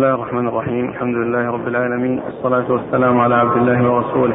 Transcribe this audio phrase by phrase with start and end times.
[0.00, 4.34] الله الرحمن الرحيم الحمد لله رب العالمين والصلاة والسلام على عبد الله ورسوله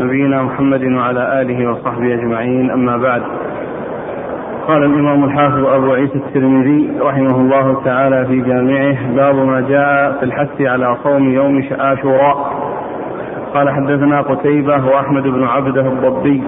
[0.00, 3.22] نبينا محمد وعلى آله وصحبه أجمعين أما بعد
[4.68, 10.24] قال الإمام الحافظ أبو عيسى الترمذي رحمه الله تعالى في جامعه باب ما جاء في
[10.24, 12.36] الحث على صوم يوم عاشوراء
[13.54, 16.42] قال حدثنا قتيبة وأحمد بن عبده الضبي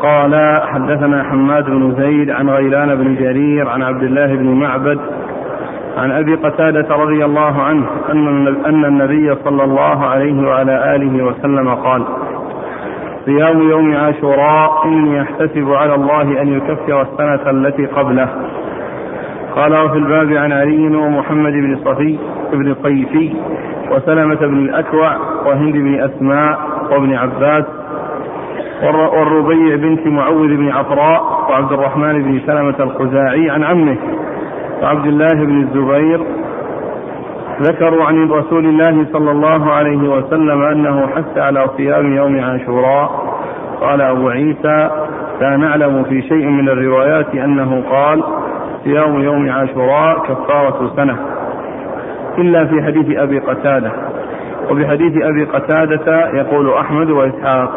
[0.00, 4.98] قال حدثنا حماد بن زيد عن غيلان بن جرير عن عبد الله بن معبد
[5.96, 11.74] عن أبي قتادة رضي الله عنه أن أن النبي صلى الله عليه وعلى آله وسلم
[11.74, 12.04] قال
[13.24, 18.28] صيام يوم عاشوراء إني أحتسب على الله أن يكفر السنة التي قبله.
[19.56, 22.18] قال وفي الباب عن علي ومحمد بن صفي
[22.52, 23.34] بن طيفي
[23.90, 25.16] وسلمة بن الأكوع
[25.46, 26.58] وهند بن أسماء
[26.90, 27.64] وابن عباس
[28.82, 33.96] والربيع بنت معوذ بن عفراء وعبد الرحمن بن سلمة الخزاعي عن عمه.
[34.82, 36.26] وعبد الله بن الزبير
[37.62, 43.10] ذكروا عن رسول الله صلى الله عليه وسلم أنه حث على صيام يوم عاشوراء.
[43.80, 44.90] قال أبو عيسى
[45.40, 48.22] لا نعلم في شيء من الروايات أنه قال
[48.84, 51.16] صيام يوم عاشوراء كفارة سنة.
[52.38, 53.92] إلا في حديث أبي قتادة.
[54.70, 57.70] وبحديث أبي قتادة يقول أحمد وإسحاق.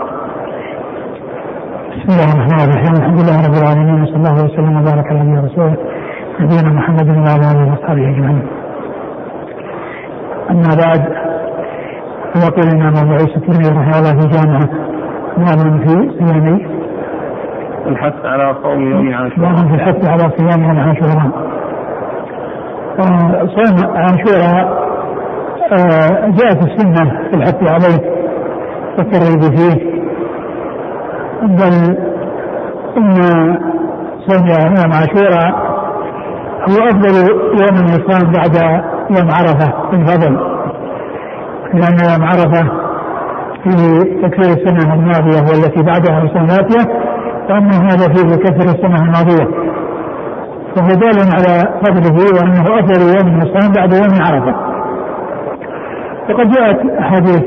[1.90, 2.94] بسم الله الرحمن الرحيم.
[2.94, 5.78] الحمد لله رب العالمين وصلى الله وسلم وبارك على رسوله
[6.40, 8.48] نبينا محمد وعلى آله واصحابه أجمعين.
[10.52, 11.02] أما بعد
[12.34, 14.70] فيقول الامام ابو عيسى الترمذي رحمه الله في جامعة
[15.38, 16.60] باب في صيام
[17.88, 21.32] الحث على صوم يوم عاشوراء باب في الحث على صيام يوم عاشوراء.
[23.48, 24.80] صوم عاشوراء
[26.32, 28.12] جاءت السنة في الحث عليه
[28.98, 30.00] والترغيب فيه
[31.42, 31.98] بل
[32.98, 33.14] إن
[34.28, 35.79] صوم يوم عاشوراء
[36.68, 37.16] هو أفضل
[37.62, 38.56] يوم يصام بعد
[39.10, 40.60] يوم عرفة في الفضل
[41.74, 42.90] لأن يوم عرفة
[43.64, 47.10] في تكفير السنة الماضية والتي بعدها السنة الاتيه
[47.50, 49.48] وأما هذا فيه تكفير السنة الماضية.
[50.76, 54.56] فهو دال على فضله وأنه أفضل يوم يصام بعد يوم عرفة.
[56.30, 57.44] وقد جاءت أحاديث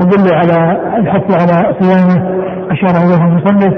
[0.00, 3.74] تدل على الحث على صيامه أشار اليه المصنف.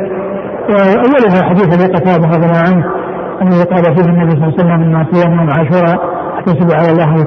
[0.69, 2.85] وأولها حديث أبي قتادة رضي الله عنه
[3.43, 5.99] انه قال فيه النبي صلى الله عليه وسلم ان صيام يوم عاشوراء
[6.35, 7.21] احتسب على الله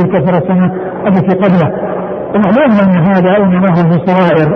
[0.00, 0.74] يكفر السنة
[1.06, 1.70] التي قبله.
[2.34, 4.48] ومعلوم أن هذا انما هو في الصغائر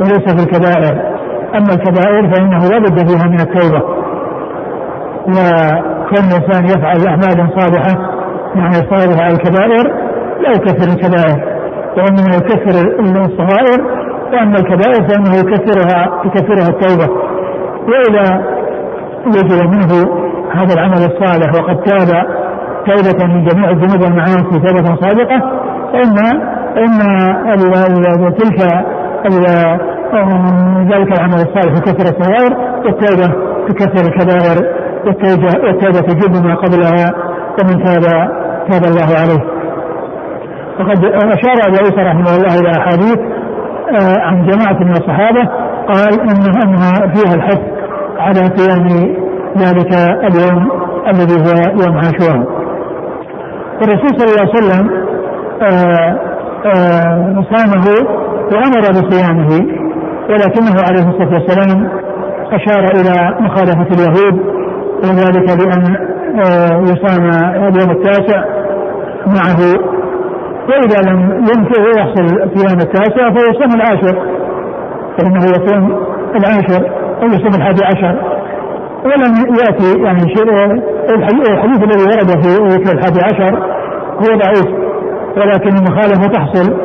[0.00, 0.94] وليس في الكبائر.
[1.54, 3.82] أما الكبائر فإنه لا بد فيها من التوبة.
[5.28, 7.98] وكون الإنسان يفعل أعمالا صالحة
[8.54, 9.92] مع صالحه على الكبائر
[10.42, 11.58] لا يكفر الكبائر.
[11.96, 12.74] وانما يكفر
[13.24, 13.80] الصغائر
[14.32, 17.12] وأما الكبائر فإنه يكفرها يكفرها التوبة.
[17.88, 18.58] وإذا
[19.26, 20.17] وجد منه
[20.54, 22.26] هذا العمل الصالح وقد تاب
[22.86, 25.40] توبة من جميع الذنوب والمعاصي توبة صادقة
[25.92, 26.14] فإن
[26.74, 28.58] فإن تلك
[30.92, 33.34] ذلك العمل الصالح يكفر الصغائر والتوبة
[33.68, 34.56] تكفر الكبائر
[35.06, 37.14] والتوبة تجب ما قبلها
[37.58, 38.02] ومن تاب
[38.70, 39.58] تاب الله عليه.
[40.80, 43.18] وقد أشار أبو عيسى رحمه الله إلى أحاديث
[44.22, 45.48] عن جماعة من الصحابة
[45.88, 47.60] قال إنها أنها فيها الحث
[48.18, 49.16] على قيام
[49.56, 49.94] ذلك
[50.24, 50.70] اليوم
[51.08, 51.54] الذي هو
[51.86, 52.58] يوم عاشوراء.
[53.80, 54.88] والرسول صلى الله عليه وسلم
[57.52, 57.84] صامه
[58.52, 59.50] وأمر بصيامه
[60.30, 61.88] ولكنه عليه الصلاة والسلام
[62.52, 64.40] أشار إلى مخالفة اليهود
[65.04, 65.96] وذلك بأن
[66.82, 68.44] يصام اليوم التاسع
[69.26, 69.60] معه
[70.68, 74.22] وإذا لم يمكن يحصل صيام التاسع فيصوم العاشر
[75.18, 76.02] فإنه يصوم
[76.36, 76.90] العاشر
[77.22, 78.37] أو يصوم الحادي عشر
[79.04, 80.22] ولم يأتي يعني
[81.50, 82.42] الحديث الذي ورد
[82.86, 83.58] في الحادي عشر
[84.14, 84.88] هو ضعيف
[85.36, 86.76] ولكن المخالفه تحصل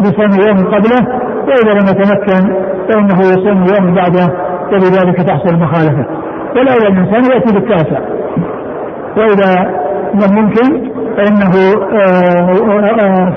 [0.00, 1.06] بصوم يوم قبله
[1.48, 2.54] وإذا لم يتمكن
[2.88, 4.32] فإنه يصوم يوم بعده
[4.72, 6.06] ولذلك تحصل المخالفه
[6.56, 8.00] والاولى الإنسان يأتي بالتاسع.
[9.16, 9.70] وإذا
[10.14, 11.50] لم يمكن فإنه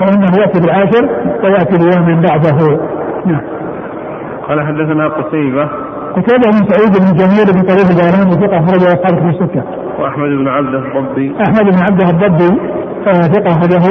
[0.00, 1.08] فإنه يأتي بالعاشر
[1.44, 2.80] ويأتي بيوم بعده.
[3.26, 3.40] نعم.
[4.48, 5.68] قال حدثنا قتيبة
[6.16, 9.62] قتيبة بن سعيد بن جميل بن طريق الدارين ثقة أخرجه أصحاب في الستة.
[9.98, 12.60] وأحمد بن عبده الضبي أحمد بن عبده الضبي
[13.04, 13.84] ثقة أخرجه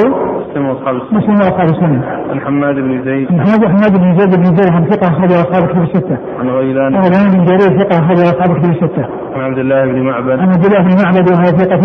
[0.50, 2.04] مسلم وأصحاب السنة مسلم وأصحاب السنة.
[2.30, 6.18] عن حماد بن زيد محمد حماد بن زيد بن درهم ثقة أخرجه أصحاب كتب الستة.
[6.40, 9.04] عن غيلان غيلان بن جرير ثقة أخرجه أصحاب كتب الستة.
[9.34, 11.80] عن عبد الله بن معبد عن عبد الله بن معبد وهو ثقة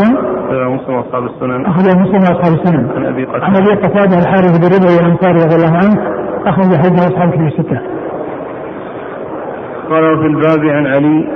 [0.45, 2.91] أخرجه مسلم وأصحاب السنن أخرجه مسلم وأصحاب السنة.
[2.95, 5.95] عن أبي عن قتادة أبي قتادة الحارث بن ربعي الأنصاري رضي الله عنه
[6.45, 7.79] أخرج حديث أصحاب كتب الستة.
[9.89, 11.27] قال في الباب عن علي.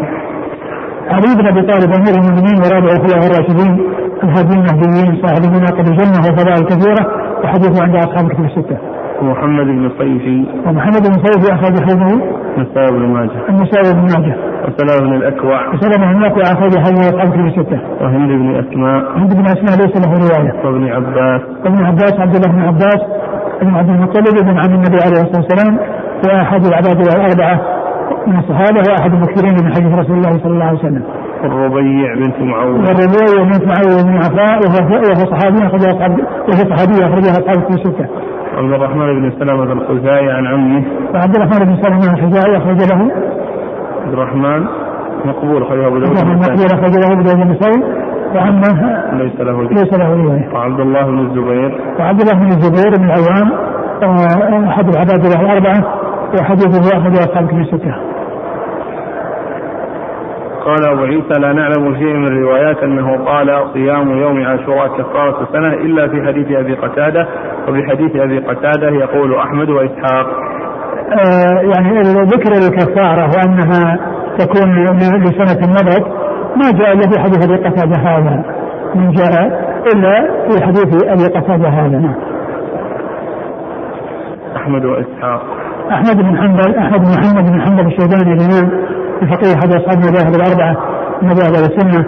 [1.09, 3.73] علي بن أبي طالب أمير المؤمنين ورابع الخلفاء الراشدين
[4.23, 7.03] الهادي المهديين صاحب مناقب الجنة وفضائل كثيرة
[7.43, 8.77] وحديثه عند أصحاب الكتب الستة.
[9.21, 10.45] ومحمد بن صيفي.
[10.67, 12.21] ومحمد بن صيفي أخرج حديثه.
[12.57, 13.49] نسائي بن ماجه.
[13.49, 14.35] النسائي بن ماجه.
[14.67, 15.73] وسلام بن الأكوع.
[15.73, 17.79] وسلم بن الأكوع أخرج حديثه أصحاب الكتب الستة.
[18.01, 19.17] وهند بن أسماء.
[19.17, 20.65] هند بن أسماء ليس له رواية.
[20.65, 21.41] وابن عباس.
[21.65, 23.01] وابن عباس عبد الله بن عباس
[23.61, 25.79] بن عبد المطلب بن عم النبي عليه الصلاة والسلام
[26.25, 27.78] وأحد العباد الأربعة.
[28.27, 31.03] من الصحابة وأحد المكثرين من حديث رسول الله صلى الله عليه وسلم.
[31.43, 37.05] الربيع بنت معوذ والربيع بنت معوذ بن عفراء وهو وهو صحابي أخرجها أصحاب وهو صحابي
[37.05, 38.07] أخرجها أصحاب الكتب الستة.
[38.57, 40.83] عبد الرحمن بن سلمة الخزاعي عن عمه
[41.13, 43.11] وعبد الرحمن بن سلمة الحجاعي أخرج له
[44.05, 44.65] عبد الرحمن
[45.25, 46.11] مقبول أخرجه أبو داود.
[46.11, 47.83] مقبول أخرج له أبو داود النسائي
[48.35, 49.63] وعمه ليس له.
[49.63, 50.49] ليس له رواية.
[50.53, 53.51] وعبد الله بن الزبير وعبد الله بن الزبير بن العوام
[54.03, 55.98] آه، أحد العباد الأربعة
[56.33, 57.95] وحديثه أخرج أصحاب الكتب الستة.
[60.65, 65.73] قال أبو عيسى لا نعلم شيء من الروايات أنه قال صيام يوم عاشوراء كفارة سنة
[65.73, 67.27] إلا في حديث أبي قتادة
[67.67, 70.27] وفي حديث أبي قتادة يقول أحمد وإسحاق.
[71.11, 73.99] آه، يعني ذكر الكفارة وأنها
[74.37, 74.85] تكون
[75.23, 76.07] لسنة مضت
[76.55, 78.43] ما جاء إلا في حديث أبي قتادة هذا.
[78.95, 79.45] من جاء
[79.93, 81.97] إلا في حديث أبي قتادة هذا.
[81.97, 82.15] نعم
[84.55, 85.58] أحمد وإسحاق.
[85.91, 88.71] أحمد بن حنبل أحمد بن محمد بن حنبل الشيباني الإمام
[89.21, 90.77] الفقيه أحد أصحاب المذاهب الأربعة
[91.21, 92.05] من مذاهب أهل السنة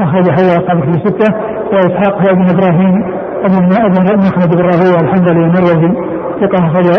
[0.00, 1.34] أخرج حول أصحاب الكتب الستة
[1.72, 6.08] وإسحاق هو ابن إبراهيم ابن ابن مخلد بن راهويه الحنبلي المروزي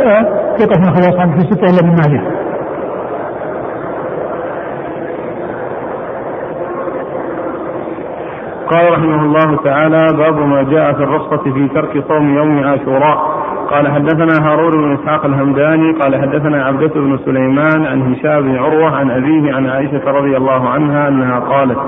[0.07, 2.21] آه، ثقة من أخرج أصحاب الكتب الستة إلا ابن ماجه.
[8.69, 13.38] قال رحمه الله تعالى باب ما جاء في الرخصة في ترك صوم يوم عاشوراء
[13.69, 18.95] قال حدثنا هارون بن إسحاق الهمداني قال حدثنا عبدة بن سليمان عن هشام بن عروة
[18.95, 21.79] عن أبيه عن عائشة رضي الله عنها أنها قالت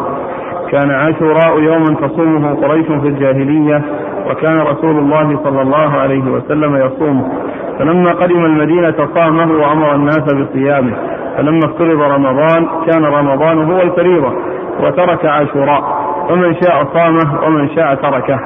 [0.71, 3.81] كان عاشوراء يوما تصومه قريش في الجاهلية
[4.29, 7.31] وكان رسول الله صلى الله عليه وسلم يصومه
[7.79, 10.95] فلما قدم المدينة صامه وأمر الناس بصيامه.
[11.37, 14.33] فلما افترض رمضان كان رمضان هو الفريضة
[14.79, 15.83] وترك عاشوراء.
[16.29, 18.39] فمن شاء صامه ومن شاء تركه.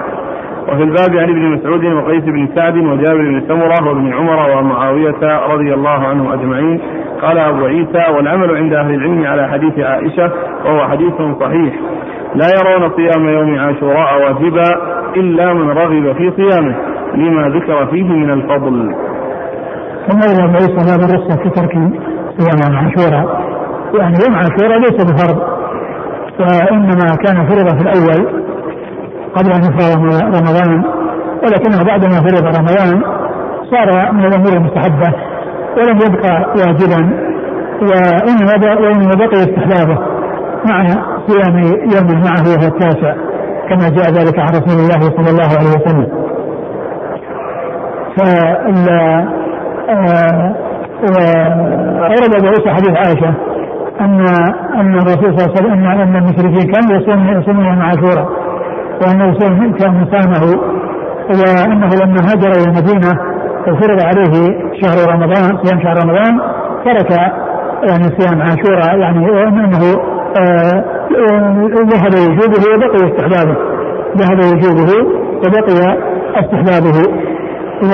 [0.67, 5.73] وفي الباب عن ابن مسعود وقيس بن سعد وجابر بن سمرة وابن عمر ومعاوية رضي
[5.73, 6.81] الله عنهم أجمعين.
[7.21, 10.31] قال أبو عيسى والعمل عند أهل العلم على حديث عائشة
[10.65, 11.73] وهو حديث صحيح.
[12.35, 14.63] لا يرون صيام يوم عاشوراء واجبا
[15.15, 16.75] إلا من رغب في صيامه
[17.15, 18.95] لما ذكر فيه من الفضل.
[20.07, 21.73] ثم أبو عيسى باب الرخصة في ترك
[22.37, 23.45] صيام عاشوراء؟
[23.99, 25.37] يعني يوم عاشوراء ليس بفرض
[26.39, 28.44] وإنما كان فرض في الأول.
[29.35, 30.83] قبل أن يفرض رمضان
[31.43, 33.01] ولكنه بعد ما فرض رمضان
[33.71, 35.13] صار من الأمور المستحبة
[35.77, 37.25] ولم يبقى واجبا
[37.81, 39.99] وإنما وإنما بقي استحبابه
[40.69, 40.83] مع
[41.27, 41.57] صيام
[41.95, 43.13] يوم معه وهو التاسع
[43.69, 46.07] كما جاء ذلك عن رسول الله صلى الله عليه وسلم.
[48.17, 48.89] فال
[51.03, 53.33] وأورد أبو عيسى حديث عائشة
[54.01, 54.19] أن
[54.79, 58.27] أن الرسول صلى الله عليه وسلم أن المشركين كانوا يصومون يصومون يوم عاشوراء
[59.01, 59.33] وأنه
[59.79, 60.59] كان صامه
[61.29, 63.19] وأنه لما هاجر إلى المدينة
[63.67, 66.39] وفرض عليه شهر رمضان صيام شهر رمضان
[66.85, 67.11] ترك
[67.89, 69.79] يعني صيام عاشوراء يعني وأنه
[71.91, 73.57] ذهب وجوبه وبقي استحبابه.
[74.17, 74.91] ذهب وجوبه
[75.45, 75.97] وبقي
[76.35, 77.25] استحبابه.
[77.83, 77.87] و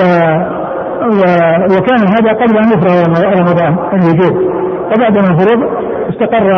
[1.76, 4.36] وكان هذا قبل أن يفرض رمضان الوجوب
[4.92, 5.62] وبعدما فرض
[6.10, 6.50] استقر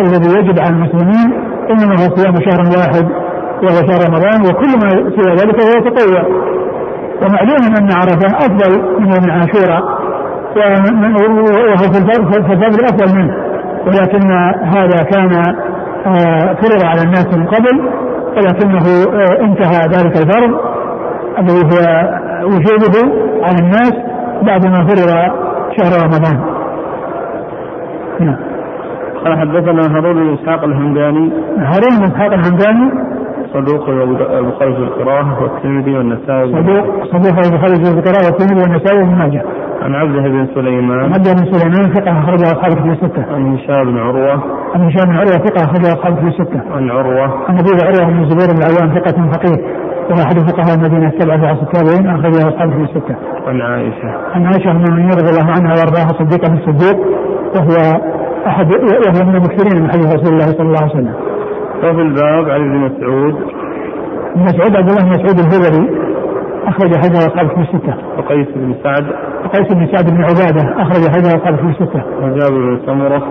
[0.00, 1.32] الذي يجب على المسلمين
[1.70, 3.27] إنما هو صيام شهر واحد.
[3.62, 6.22] وهو شهر رمضان وكل ما سوى ذلك فهو تطوع
[7.22, 9.82] ومعلوم أن عرفة أفضل من يوم عاشوراء
[10.56, 13.34] وهو في الفضل أفضل منه
[13.86, 15.30] ولكن هذا كان
[16.54, 17.90] فرض على الناس من قبل
[18.36, 18.84] ولكنه
[19.40, 20.60] انتهى ذلك الفرض
[21.38, 22.08] الذي هو
[22.44, 23.12] وجوبه
[23.42, 23.92] على الناس
[24.42, 25.10] بعدما فرض
[25.76, 26.40] شهر رمضان.
[28.20, 28.36] نعم.
[29.24, 32.92] قال حدثنا هارون بن إسحاق الهمداني هارون بن إسحاق الهمداني
[33.54, 39.42] صدوق البخاري في القراءة والترمذي والنسائي صدوق صدوق البخاري في القراءة والترمذي والنسائي وابن ماجه.
[39.82, 43.34] عن عبده بن سليمان عبده بن سليمان ثقة أخرج أصحاب في الستة.
[43.34, 44.42] عن هشام بن عروة
[44.74, 46.60] عن هشام بن عروة ثقة أخرج أصحاب في الستة.
[46.76, 49.58] عن عروة عن أبي عروة بن الزبير بن العوام ثقة فقيه
[50.10, 53.16] وهو أحد فقهاء المدينة السبعة في عصر التابعين أخرجه أصحاب في الستة.
[53.46, 56.96] عن عائشة عن عائشة بن المؤمنين رضي الله عنها وأرضاها صديقة بن الصديق
[57.56, 58.00] وهو
[58.46, 61.14] أحد وهو من المكثرين من حديث رسول الله صلى الله عليه وسلم.
[61.78, 63.34] وفي الباب عن ابن مسعود.
[64.34, 66.08] ابن مسعود عبد الله بن مسعود الهذلي
[66.66, 67.94] أخرج حديث أصحاب في الستة.
[68.18, 69.04] وقيس بن سعد.
[69.44, 72.02] وقيس بن سعد بن عبادة أخرج حديث أصحاب في الستة.
[72.22, 73.22] وجابر بن سمرة.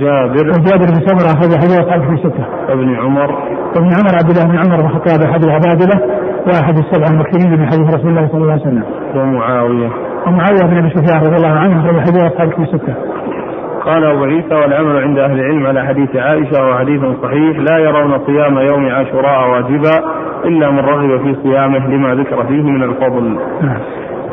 [0.00, 0.48] جابر.
[0.48, 3.30] وجابر بن سمرة أخرج حديث أصحاب في ستة ابن عمر.
[3.76, 6.00] وابن عمر عبد الله بن عمر بن الخطاب أحد العبادلة
[6.46, 8.84] وأحد السبعة المكثرين من حديث رسول الله صلى الله عليه وسلم.
[9.16, 9.90] ومعاوية.
[10.26, 12.94] ومعاوية بن أبي سفيان رضي الله عنه أخرج حديث أصحاب في ستة
[13.88, 18.18] قال أبو عيسى والعمل عند أهل العلم على حديث عائشة وهو حديث صحيح لا يرون
[18.26, 20.04] صيام يوم عاشوراء واجبا
[20.44, 23.38] إلا من رغب في صيامه لما ذكر فيه من الفضل.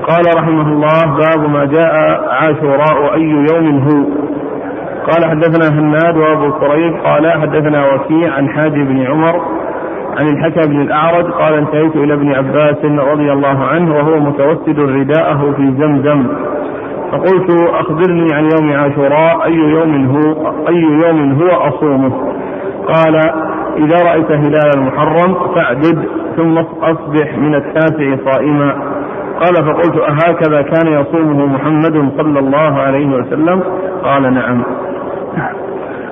[0.08, 1.94] قال رحمه الله باب ما جاء
[2.30, 4.26] عاشوراء أي يوم هو
[5.12, 9.42] قال حدثنا هناد وأبو كريب قال حدثنا وكيع عن حاج بن عمر
[10.18, 15.54] عن الحكم بن الأعرج قال انتهيت إلى ابن عباس رضي الله عنه وهو متوسد رداءه
[15.58, 16.28] في زمزم
[17.16, 22.12] فقلت أخبرني عن يوم عاشوراء أي يوم هو أي يوم هو أصومه؟
[22.88, 23.16] قال
[23.78, 26.06] إذا رأيت هلال المحرم فاعدد
[26.38, 28.76] ثم أصبح من التاسع صائما.
[29.40, 33.64] قال فقلت أهكذا كان يصومه محمد صلى الله عليه وسلم؟
[34.04, 34.64] قال نعم.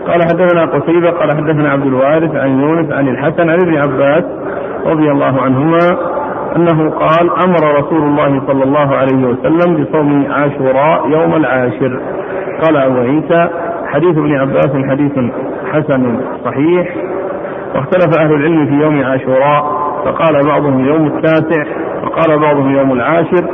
[0.08, 4.24] قال حدثنا قتيبة قال حدثنا عبد الوارث عن يونس عن الحسن عن ابن عباس
[4.86, 5.98] رضي الله عنهما
[6.56, 12.02] أنه قال أمر رسول الله صلى الله عليه وسلم بصوم عاشوراء يوم العاشر.
[12.64, 13.50] قال أبو عيسى
[13.86, 15.12] حديث ابن عباس حديث
[15.72, 16.96] حسن صحيح.
[17.76, 19.64] واختلف أهل العلم في يوم عاشوراء
[20.06, 21.64] فقال بعضهم يوم التاسع
[22.04, 23.48] وقال بعضهم يوم العاشر.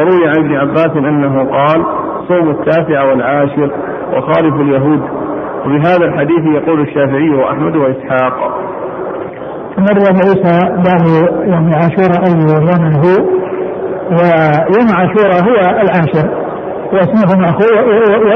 [0.00, 1.84] وروي عن ابن عباس أنه قال
[2.28, 3.70] صوم التاسع والعاشر
[4.16, 5.02] وخالف اليهود.
[5.66, 8.60] وبهذا الحديث يقول الشافعي وأحمد وإسحاق.
[9.78, 11.06] مر عيسى باب
[11.44, 13.36] يوم عاشوراء أي يوم هو
[14.10, 16.30] ويوم عاشوراء هو العاشر
[16.92, 17.72] واسمه مأخوذ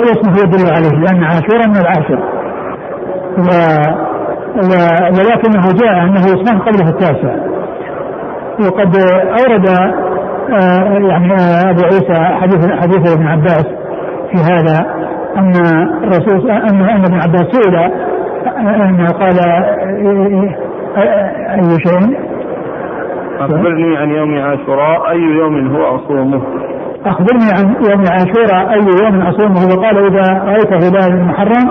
[0.06, 2.20] واسمه يدل عليه لأن عاشوراء من العاشر.
[3.38, 3.50] و
[5.18, 7.34] ولكنه جاء أنه يصام قبله التاسع.
[8.60, 8.96] وقد
[9.40, 9.68] أورد
[10.50, 13.66] آه، يعني آه، أبو عيسى حديث حديث ابن عباس
[14.30, 14.86] في هذا
[15.36, 15.52] أن
[16.04, 17.76] الرسول أن ابن عباس سئل
[18.58, 19.38] أنه قال
[20.96, 22.18] أي شيء؟
[23.40, 26.42] أخبرني عن يوم عاشوراء أي يوم هو أصومه؟
[27.06, 31.70] أخبرني عن يوم عاشوراء أي يوم أصومه؟ وقال إذا رأيت هلال المحرم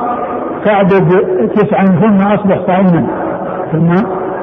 [0.65, 1.09] فاعدد
[1.55, 3.07] تسعا ثم أصبح صائما.
[3.71, 3.91] ثم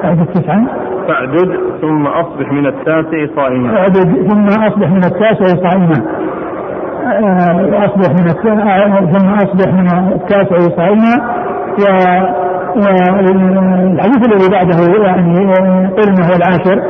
[0.03, 0.67] اعدد تسعا.
[1.07, 3.77] فاعدد ثم أصبح من التاسع صائما.
[3.77, 6.27] اعدد ثم أصبح من التاسع صائما.
[7.03, 11.37] آه، أصبح من آه، ثم أصبح من التاسع صائما.
[11.77, 12.46] و
[12.77, 15.39] والحديث الذي بعده يعني
[16.03, 16.81] انه هو العاشر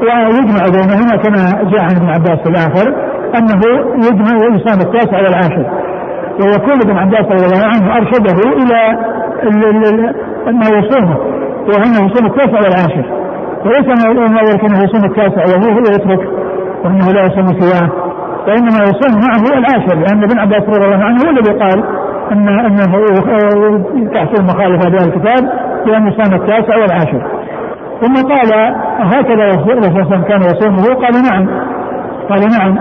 [0.00, 2.94] ويجمع بينهما كما جاء عن ابن عباس في الآخر
[3.38, 3.60] أنه
[4.06, 5.66] يجمع ويصام التاسع والعاشر
[6.40, 8.98] ويكون ابن عباس رضي الله عنه أرشده إلى
[10.52, 11.18] ما يصومه
[11.68, 13.24] وأنه يصوم التاسع والعاشر
[13.64, 14.10] وليس ما
[14.66, 16.28] أنه يصوم التاسع وهو هو يترك
[16.84, 17.90] وأنه لا يصوم سواه.
[18.46, 21.84] وإنما يصوم معه العاشر لأن ابن عباس رضي الله عنه هو الذي قال
[22.32, 22.92] ان إنه
[24.14, 25.52] تحصل مخالفه بهذا الكتاب
[25.86, 27.22] بان يصوم التاسع والعاشر.
[28.00, 31.46] ثم قال هكذا الرسول كان يصومه؟ قال نعم.
[32.28, 32.78] قال نعم.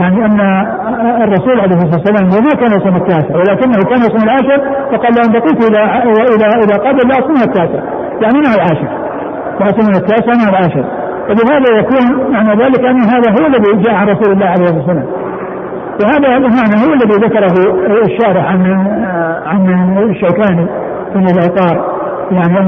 [0.00, 0.40] يعني أن
[1.22, 4.60] الرسول عليه الصلاة والسلام وما كان يصوم التاسع ولكنه كان يصوم العاشر
[4.90, 5.84] فقال لو بقيت إلى
[6.34, 7.82] إلى إلى قبل لاصوم التاسع.
[8.22, 8.88] يعني مع العاشر.
[9.60, 10.84] واصوم التاسع مع العاشر.
[11.30, 15.06] وبهذا يكون معنى ذلك أن هذا هو الذي جاء عن رسول الله عليه الصلاة والسلام.
[16.00, 17.54] وهذا المعنى هو الذي ذكره
[18.06, 18.66] الشارع عن
[19.46, 20.66] عن الشوكاني
[21.14, 21.92] من الاوطار
[22.30, 22.58] يعني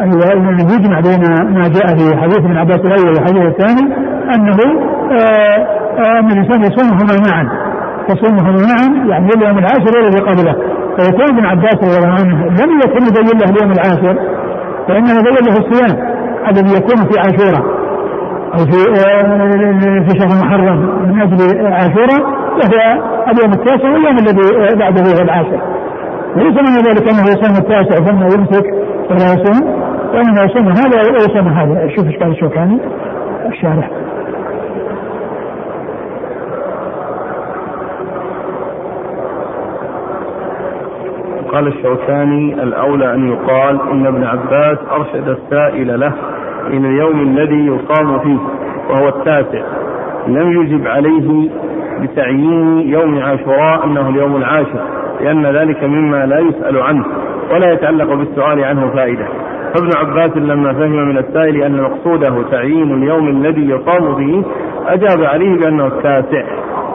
[0.00, 1.22] أن لا يجمع بين
[1.54, 3.94] ما جاء في حديث ابن عباس الأول والحديث الثاني
[4.34, 4.56] أنه
[5.12, 5.66] آه،
[5.98, 7.46] آه، أن الإنسان يصومهما معا
[8.10, 10.54] يصومهما معا يعني اليوم العاشر والذي قبله.
[10.96, 14.16] فيكون ابن عباس رضي الله عنه لم يكن يبين له اليوم العاشر
[14.88, 16.12] وانما بين له الصيام
[16.48, 17.81] الذي يكون في عاشوراء.
[18.54, 20.78] أو في آه، في شهر محرم
[21.08, 22.20] من أجل عاشوراء
[22.52, 25.60] وهو اليوم التاسع واليوم الذي بعده هو العاشر.
[26.36, 28.64] وليس من ذلك أنه يصوم التاسع ثم يمسك
[29.10, 29.68] ولا يصوم
[30.14, 31.88] وإنما يصوم هذا ويصوم هذا.
[31.96, 32.78] شوف إيش قال الشوكاني.
[33.48, 33.90] الشارح.
[41.52, 46.12] قال الشوكاني الأولى أن يقال إن ابن عباس أرشد السائل له
[46.66, 48.38] إلى اليوم الذي يصام فيه
[48.90, 49.62] وهو التاسع.
[50.26, 51.50] لم يجب عليه
[52.00, 54.82] بتعيين يوم عاشوراء أنه اليوم العاشر
[55.20, 57.04] لأن ذلك مما لا يسأل عنه
[57.52, 59.26] ولا يتعلق بالسؤال عنه فائدة.
[59.74, 64.42] فابن عباس لما فهم من السائل أن مقصوده تعيين اليوم الذي يصام فيه
[64.86, 66.44] أجاب عليه بأنه التاسع.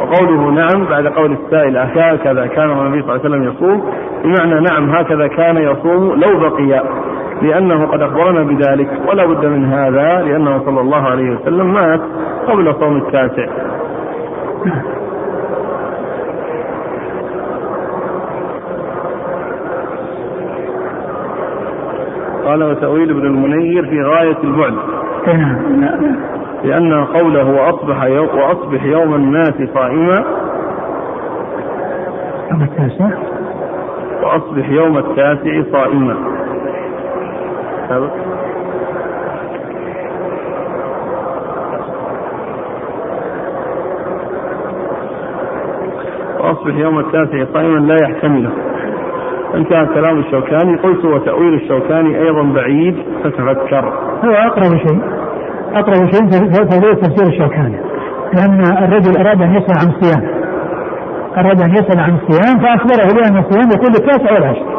[0.01, 3.83] وقوله نعم بعد قول السائل هكذا كان النبي صلى الله عليه وسلم يصوم
[4.23, 6.83] بمعنى نعم هكذا كان يصوم لو بقي.
[7.41, 12.01] لأنه قد أخبرنا بذلك ولا بد من هذا لأنه صلى الله عليه وسلم مات
[12.47, 13.47] قبل صوم التاسع.
[22.45, 24.73] قال وتأويل ابن المنير في غاية البعد.
[26.63, 30.23] لأن قوله وأصبح يوم وأصبح يوم الناس صائما.
[32.51, 33.09] يوم التاسع؟
[34.23, 36.36] وأصبح يوم التاسع صائما.
[46.39, 48.49] وأصبح يوم التاسع صائما لا يحتمله
[49.69, 50.77] كان كلام الشوكاني.
[50.77, 53.85] قلت وتأويل الشوكاني أيضا بعيد فتفكر
[54.25, 55.01] هو أقرب شيء.
[55.73, 57.79] أقرب شيء فهو تفسير الشوكاني.
[58.33, 60.29] لأن الرجل أراد أن يسأل عن الصيام.
[61.37, 64.76] أراد أن يسأل عن الصيام فأخبره بأن الصيام يكون التاسع والعشر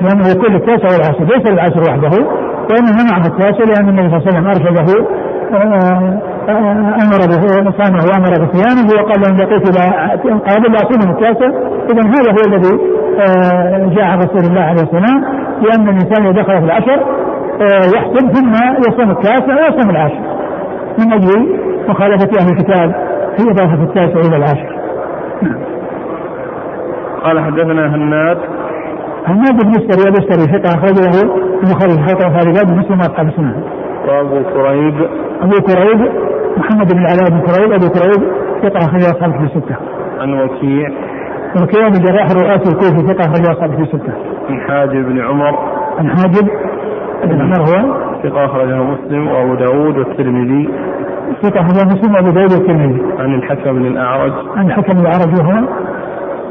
[0.00, 2.26] لأنه يكون التاسع والعشر ليس العشر وحده
[2.70, 5.06] وإنما معه التاسع لأن النبي صلى الله عليه وسلم أرشده
[5.52, 9.78] آه، آه، أمر به صامه وأمر بصيامه وقال أن لقيت
[10.48, 11.46] قال لا اصوم التاسع
[11.90, 12.80] اذا هذا هو الذي
[13.18, 15.24] آه، جاء رسول الله عليه السلام
[15.62, 17.02] لأن الإنسان إذا دخل في العشر
[17.94, 18.52] يحسب ثم
[18.88, 20.38] يصوم التاسع ويصوم العاشر.
[20.98, 22.94] من أجل مخالفة أهل الكتاب
[23.36, 24.78] في إضافة التاسع إلى العاشر.
[25.42, 25.58] نعم.
[27.24, 28.38] قال حدثنا هناد
[29.28, 31.04] هناد بن السري السري ثقه اخرجه
[31.62, 33.62] البخاري في خلق الخارجات مسلم واصحاب السنن
[34.08, 34.94] وأبو كريب.
[35.40, 36.12] أبو كريب
[36.56, 38.20] محمد بن العلاء بن كريب أبو كريب
[38.62, 39.76] ثقه أخرج اصحاب في السته
[40.20, 40.88] عن وكيع.
[41.62, 44.12] وكيع بن جراح رؤاس الكوفي ثقه أخرج اصحاب في السته
[44.50, 45.58] عن حاجب بن عمر.
[45.98, 46.48] عن حاجب
[47.24, 48.08] بن عمر هو.
[48.22, 50.68] ثقة أخرجه مسلم وأبو داود والترمذي.
[51.42, 53.02] ثقة أخرجه مسلم وأبو داود والترمذي.
[53.18, 54.32] عن الحكم بن الأعرج.
[54.56, 55.68] عن الحكم بن الأعرج وهو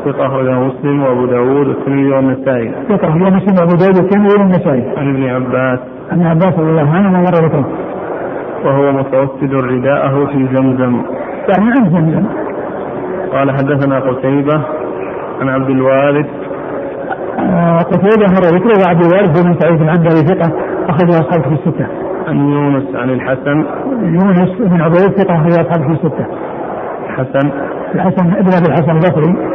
[0.05, 2.71] ثقة أخرجه مسلم وأبو داود والترمذي والنسائي.
[2.89, 4.83] ثقة أخرجه مسلم وأبو داود والترمذي والنسائي.
[4.97, 5.79] عن ابن عباس.
[6.11, 7.67] عن عباس رضي الله عنه مر ذكره
[8.65, 11.01] وهو متوسد رداءه في زمزم.
[11.49, 12.25] يعني عن زمزم.
[13.31, 14.61] قال حدثنا قتيبة
[15.41, 16.27] عن عبد الوارث.
[17.39, 20.51] آه، قتيبة مر ذكره وعبد الوارث بن سعيد العنبري ثقة
[20.89, 21.87] أخرج أصحابه في الستة.
[22.27, 23.65] عن يونس عن الحسن.
[24.01, 26.25] يونس بن عبيد ثقة أخرج أصحابه في الستة.
[27.09, 27.51] الحسن
[27.95, 29.46] الحسن ابن أبي الحسن البصري.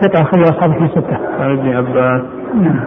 [0.00, 1.18] ثقة أخرج أصحابه في الستة.
[1.40, 2.22] عن ابن عباس
[2.54, 2.84] نعم.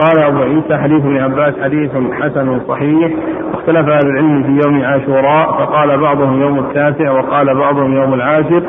[0.00, 3.12] قال أبو عيسى حديث ابن عباس حديث حسن صحيح
[3.54, 8.62] واختلف أهل العلم في يوم عاشوراء فقال بعضهم يوم التاسع وقال بعضهم يوم العاشر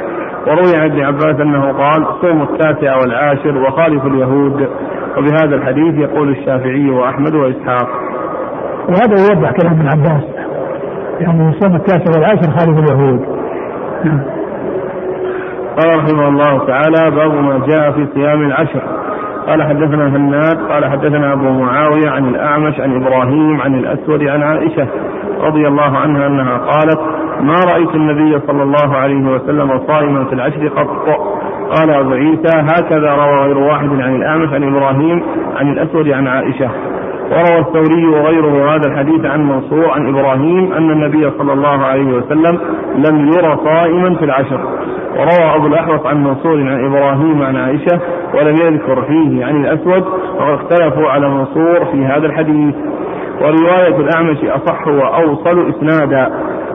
[0.48, 4.70] وروي عن ابن عباس أنه قال صوموا التاسع والعاشر وخالفوا اليهود
[5.18, 7.88] وبهذا الحديث يقول الشافعي وأحمد وإسحاق
[8.90, 10.24] وهذا يوضح كلام ابن عباس
[11.20, 13.26] يعني صوم التاسع والعاشر خالف اليهود
[14.04, 14.22] نعم.
[15.78, 18.82] قال رحمه الله تعالى باب ما جاء في صيام العشر.
[19.48, 24.88] قال حدثنا هناد قال حدثنا أبو معاوية عن الأعمش عن إبراهيم عن الأسود عن عائشة
[25.42, 27.00] رضي الله عنها أنها قالت
[27.42, 30.90] ما رأيت النبي صلى الله عليه وسلم صائما في العشر قط.
[31.78, 35.24] قال أبو عيسى هكذا روى غير واحد عن الأعمش عن إبراهيم
[35.56, 36.70] عن الأسود عن عائشة.
[37.32, 42.60] وروى الثوري وغيره هذا الحديث عن منصور عن إبراهيم أن النبي صلى الله عليه وسلم
[42.96, 44.60] لم ير صائما في العشر.
[45.16, 48.00] وروى أبو الأحوص عن منصور عن إبراهيم عن عائشة
[48.34, 50.04] ولم يذكر فيه عن الأسود
[50.40, 52.76] وقد اختلفوا على منصور في هذا الحديث.
[53.42, 56.32] ورواية الأعمش أصح وأوصل إسنادا.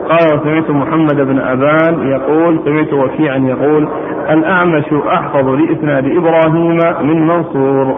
[0.09, 3.87] قال وسمعت محمد بن أبان يقول سمعت وكيعا يقول
[4.29, 7.95] الأعمش أحفظ لإسناد إبراهيم من منصور.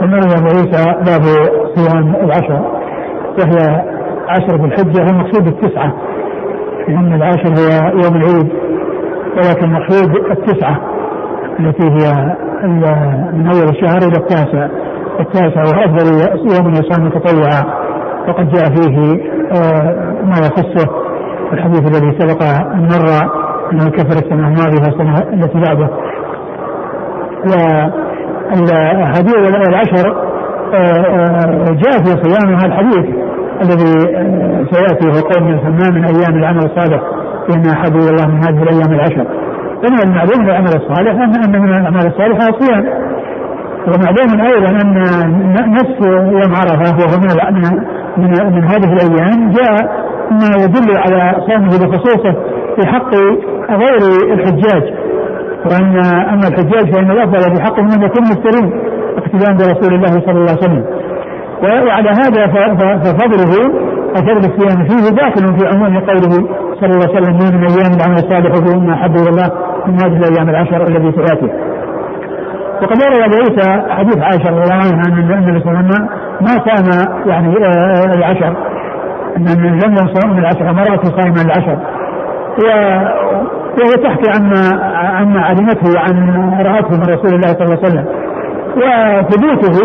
[0.00, 1.22] ثم ابو عيسى باب
[1.74, 2.60] صيام العشر
[3.38, 3.82] وهي
[4.28, 5.92] عشر ذي الحجة هو المقصود التسعه
[6.88, 8.48] لأن العاشر هو يوم العيد
[9.36, 10.80] ولكن المقصود التسعة
[11.60, 12.36] التي هي
[13.32, 14.68] من أول الشهر إلى التاسع.
[15.20, 16.20] التاسع وهو أفضل
[16.56, 17.64] يوم يصام تطوعا
[18.28, 20.88] وقد جاء فيه آه، ما يخصه
[21.52, 23.30] الحديث الذي سبق أن مر
[23.72, 25.88] أنه كفر السنة الماضيه والسنة التي بعده.
[28.52, 29.36] الحديث
[29.68, 30.28] العشر
[30.74, 33.04] آه، آه، جاء في صيامها الحديث
[33.62, 37.02] الذي آه، سيأتي هو من ما من أيام العمل الصالح
[37.54, 39.26] إن احب الله من هذه الأيام العشر.
[39.82, 42.84] فمن المعلوم من العمل الصالح ان من الأعمال الصالحة الصيام.
[43.86, 47.28] ومعلوم أيضا أن نفس يوم عرفة وهو من
[48.16, 49.76] من, من هذه الأيام جاء
[50.30, 52.32] ما يدل على صومه بخصوصه
[52.76, 53.14] في حق
[53.70, 53.98] غير
[54.32, 55.07] الحجاج.
[55.66, 58.72] وأن اما الحجاج فإن الأفضل في حقهم أن يكونوا مفترين
[59.18, 60.84] اقتداء برسول الله صلى الله عليه وسلم
[61.62, 62.46] وعلى هذا
[63.02, 63.52] ففضله
[64.10, 66.48] وفضل الصيام فيه داخل في عموم قوله
[66.80, 69.50] صلى الله عليه وسلم من أيام العمل الصالح فيهن أحب إلى الله
[69.86, 71.50] من هذه الأيام العشر التي تاتي.
[72.82, 76.08] وقد روى ابو عيسى حديث عائشة رضي الله عنها ان النبي صلى الله عليه وسلم
[76.40, 78.56] ما صام يعني آه، العشر
[79.36, 79.44] أن
[79.84, 81.78] لم يصوم العشر مرات صائما العشر
[82.58, 86.14] وهي تحكي عما عما علمته وعن
[86.66, 88.06] رأته من رسول الله صلى الله عليه وسلم.
[88.76, 89.76] وثبوته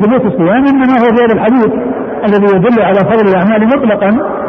[0.00, 1.72] ثبوت الصيام إنما هو هذا الحديث
[2.24, 4.08] الذي يدل على فضل الأعمال مطلقا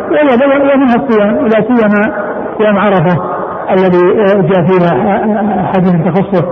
[0.09, 2.13] ومنها الصيام لا سيما
[2.57, 3.15] صيام عرفة
[3.71, 4.13] الذي
[4.49, 4.91] جاء فيها
[5.73, 6.45] حديث تخصه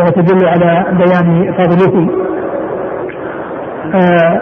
[0.00, 2.10] وتدل على بيان فضلته
[3.94, 4.40] آه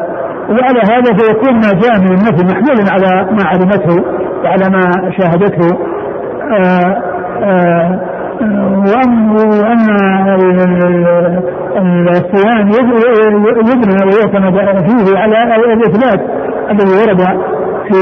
[0.48, 4.04] وعلى هذا فيكون ما جاء من النفي محمولا على ما علمته
[4.44, 5.91] وعلى ما شاهدته.
[6.50, 7.02] آه
[7.42, 8.00] آه
[11.76, 14.54] وأن الصيام يبنى ويعتمد
[14.88, 16.20] فيه على الإثبات
[16.70, 17.20] الذي ورد
[17.88, 18.00] في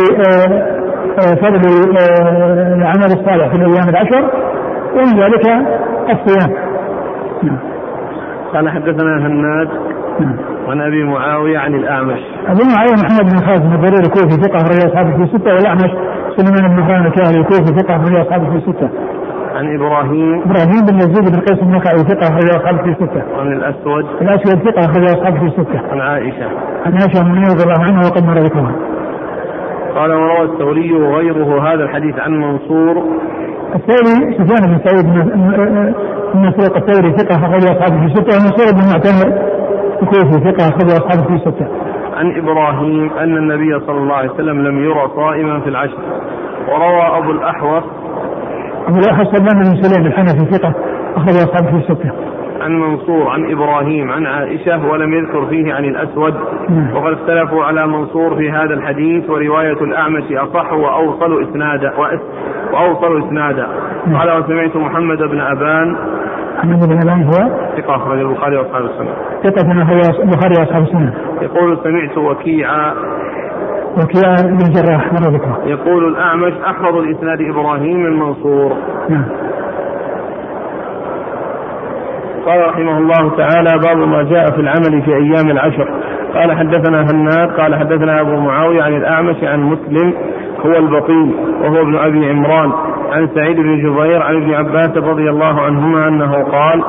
[1.42, 1.62] فضل
[2.76, 4.30] العمل الصالح في الأيام العشر
[4.94, 5.46] ومن ذلك
[6.10, 6.50] الصيام.
[7.42, 7.58] نعم.
[8.54, 9.68] قال حدثنا هناد
[10.20, 10.36] نعم.
[10.68, 12.20] عن أبي معاوية عن الأعمش.
[12.46, 15.90] أبو معاوية محمد بن خالد بن الضرير الكوفي ثقة أخرج اصحابه في ستة والأعمش
[16.36, 18.90] سليمان بن مهران الكاهلي الكوفي ثقة أخرج اصحابه في ستة.
[19.54, 23.22] عن إبراهيم إبراهيم بن يزيد بن قيس النخعي ثقة أخرج اصحابه في ستة.
[23.40, 25.80] عن الأسود الأسود ثقة أخرج اصحابه في ستة.
[25.92, 26.46] عن عائشة.
[26.86, 28.72] عن عائشة بن رضي الله عنها وقد مر ذكرها.
[29.94, 33.04] قال وروى الثوري وغيره هذا الحديث عن منصور
[33.74, 35.94] الثوري سفيان بن سعيد بن
[36.34, 39.50] مسروق الثوري ثقة أخرج أصحابه في ستة ومنصور بن معتمر
[40.02, 41.66] الكوفي ثقة أخرج أصحابه في ستة.
[42.16, 45.98] عن إبراهيم أن النبي صلى الله عليه وسلم لم يرى صائما في العشر
[46.68, 47.82] وروى أبو الأحوص
[48.88, 50.74] أبو الأحوص سلمان بن سليم الحنفي ثقة
[51.16, 52.10] أخرج أصحابه في ستة.
[52.60, 56.34] عن منصور عن إبراهيم عن عائشة ولم يذكر فيه عن الأسود
[56.68, 56.96] نعم.
[56.96, 61.92] وقد اختلفوا على منصور في هذا الحديث ورواية الأعمش أصح وأوصل إسنادا
[62.72, 63.66] وأوصل إسنادا
[64.06, 64.16] نعم.
[64.16, 65.96] قال وسمعت محمد بن أبان
[66.58, 67.32] محمد بن أبان هو
[67.76, 69.14] ثقة أخرج البخاري وأصحاب السنة.
[69.42, 71.14] ثقة أخرج البخاري وأصحاب السنة.
[71.42, 72.94] يقول سمعت وكيعا
[73.90, 75.60] وكيع بن الجراح مر ذكره.
[75.64, 78.76] يقول الأعمش أحفظ الإسناد إبراهيم من منصور.
[79.08, 79.24] نعم.
[82.46, 85.88] قال رحمه الله تعالى باب ما جاء في العمل في أيام العشر
[86.34, 90.14] قال حدثنا هناد قال حدثنا أبو معاوية عن الأعمش عن مسلم
[90.66, 92.72] هو البطين وهو ابن أبي عمران.
[93.12, 96.82] عن سعيد بن جبير عن ابن عباس رضي الله عنهما أنه قال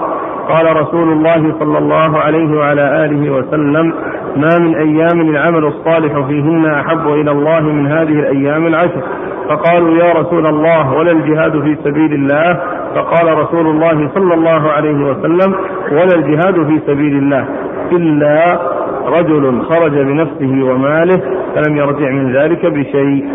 [0.47, 3.93] قال رسول الله صلى الله عليه وعلى آله وسلم
[4.35, 9.01] ما من أيام العمل الصالح فيهن أحب إلى الله من هذه الأيام العشر.
[9.49, 12.59] فقالوا يا رسول الله ولا الجهاد في سبيل الله؟
[12.95, 15.55] فقال رسول الله صلى الله عليه وسلم
[15.91, 17.45] ولا الجهاد في سبيل الله
[17.91, 18.59] إلا
[19.05, 21.21] رجل خرج بنفسه وماله
[21.55, 23.25] فلم يرجع من ذلك بشيء.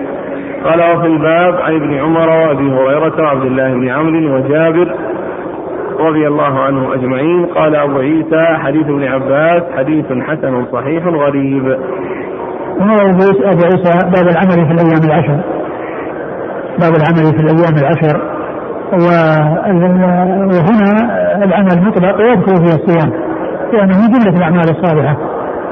[0.64, 4.94] قال وفي الباب عن ابن عمر وأبي هريرة وعبد الله بن عمرو وجابر
[6.00, 7.46] رضي الله عنهم أجمعين.
[7.46, 11.78] قال أبو عيسى حديث ابن عباس حديث حسن صحيح غريب.
[12.80, 15.40] أبو عيسى باب العمل في الأيام العشر.
[16.80, 18.20] باب العمل في الأيام العشر.
[20.52, 20.90] وهنا
[21.44, 23.10] العمل مطلق ويذكر فيه الصيام.
[23.72, 25.16] لأنه من جملة الأعمال الصالحة.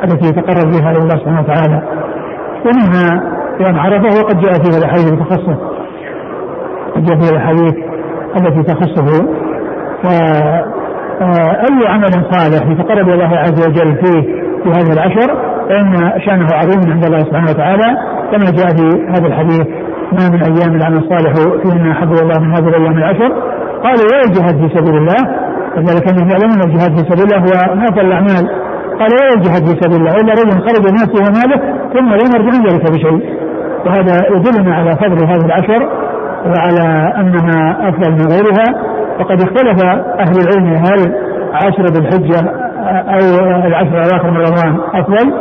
[0.05, 1.83] التي يتقرب بها إلى الله سبحانه وتعالى.
[2.67, 5.59] ومنها يوم عرفة وقد جاء فيه الأحاديث تخصه.
[6.95, 7.75] قد جاء فيه الأحاديث
[8.37, 9.29] التي تخصه.
[11.21, 14.23] وأي عمل صالح يتقرب إلى الله عز وجل فيه
[14.62, 17.97] في هذه العشر فإن شأنه عظيم عند الله سبحانه وتعالى.
[18.33, 19.67] كما جاء في هذا الحديث
[20.12, 23.33] ما من أيام العمل الصالح فيما احب الله من هذه الأيام العشر.
[23.85, 25.45] قالوا ولا الجهاد في سبيل الله.
[25.77, 28.63] وذلك أنهم يعلمون الجهاد في سبيل الله هو نافع الأعمال.
[29.00, 31.59] قال ولا الجهاد في سبيل الله الا رجل خرج نفسه وماله
[31.94, 33.35] ثم لم يرجع من ذلك بشيء.
[33.87, 35.88] وهذا يدلنا على فضل هذه العشر
[36.46, 38.94] وعلى انها أفضل من غيرها.
[39.20, 39.85] وقد اختلف
[40.18, 41.14] أهل العلم هل
[41.52, 42.50] عشر ذي الحجة
[42.87, 43.24] أو
[43.66, 45.35] العشر الأواخر من رمضان أفضل؟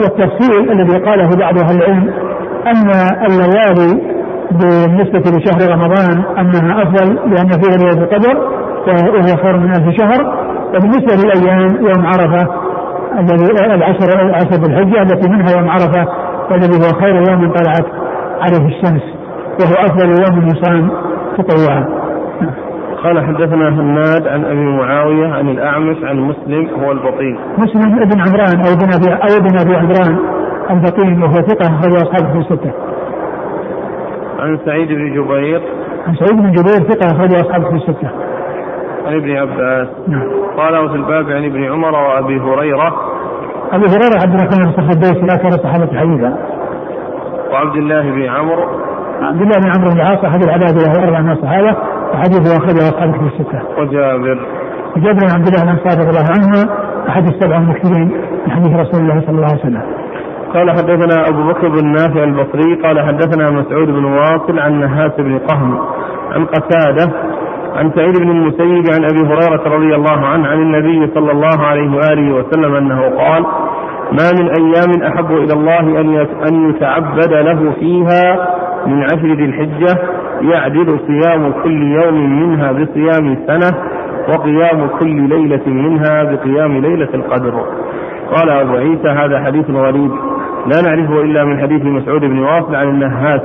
[0.00, 2.12] والتفصيل الذي قاله بعض أهل العلم
[2.66, 2.90] أن
[3.26, 4.14] الليالي
[4.50, 8.38] بالنسبة لشهر رمضان أنها أفضل لأن فيها ليلة القدر
[8.88, 10.43] وهي خير من ألف شهر.
[10.74, 12.48] وبالنسبه للايام يوم عرفة
[13.18, 16.08] الذي العشر العشر بالحجه التي منها يوم عرفة
[16.50, 17.86] والذي هو خير يوم طلعت
[18.40, 19.02] عليه الشمس
[19.60, 20.90] وهو أفضل يوم يصام
[21.38, 22.04] تطوعا
[23.04, 27.38] قال حدثنا هناد عن أبي معاوية عن الأعمش عن مسلم هو البطين.
[27.58, 30.18] مسلم بن عمران أو ابن ابي أو ابن أبي عمران
[30.70, 32.72] البطين وهو ثقة اخرج أصحابه في الستة.
[34.38, 35.62] عن سعيد بن جبير.
[36.06, 38.10] عن سعيد بن جبير ثقة اخرج أصحابه في الستة.
[39.06, 39.88] عن ابن عباس.
[40.08, 40.28] نعم.
[40.56, 42.94] قال وفي الباب عن ابن عمر وأبي هريرة.
[43.72, 46.38] أبي هريرة عبد الرحمن بن الدوسي لا كان صحابة حديثا.
[47.52, 48.64] وعبد الله بن عمرو.
[49.22, 51.76] عبد الله بن عمرو بن العاص أحد العباد له أربع من الصحابة
[52.14, 53.62] وحديثه أخرجه أصحاب كتب الستة.
[53.78, 54.38] وجابر.
[54.96, 56.70] جابر بن عبد الله الأنصاري رضي الله عنه
[57.08, 58.08] أحد السبع المكثرين
[58.46, 59.82] من حديث رسول الله صلى الله عليه وسلم.
[60.54, 65.38] قال حدثنا أبو بكر بن نافع البصري قال حدثنا مسعود بن واصل عن نهاس بن
[65.38, 65.78] قهم
[66.32, 67.12] عن قتادة
[67.74, 71.96] عن سعيد بن المسيب عن أبي هريرة رضي الله عنه عن النبي صلى الله عليه
[71.96, 73.42] وآله وسلم أنه قال:
[74.12, 78.48] ما من أيام أحب إلى الله أن أن يتعبد له فيها
[78.86, 79.98] من عشر ذي الحجة
[80.40, 83.78] يعدل صيام كل يوم منها بصيام سنة
[84.28, 87.64] وقيام كل ليلة منها بقيام ليلة القدر.
[88.34, 90.10] قال أبو عيسى هذا حديث غريب
[90.66, 93.40] لا نعرفه إلا من حديث مسعود بن واصل عن النهاس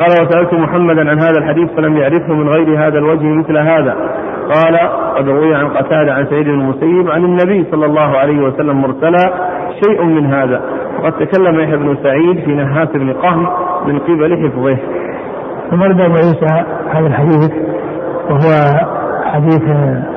[0.00, 3.96] قال وسألت محمدا عن هذا الحديث فلم يعرفه من غير هذا الوجه مثل هذا.
[4.54, 4.78] قال
[5.16, 9.32] قد روي عن قتادة عن سعيد بن المسيب عن النبي صلى الله عليه وسلم مرسلا
[9.84, 10.60] شيء من هذا.
[10.98, 13.46] وقد تكلم يحيى بن سعيد في نهاس بن قهم
[13.86, 14.78] من قبل حفظه.
[15.70, 17.52] ثم رد أبو عيسى هذا الحديث؟
[18.30, 18.78] وهو
[19.24, 19.62] حديث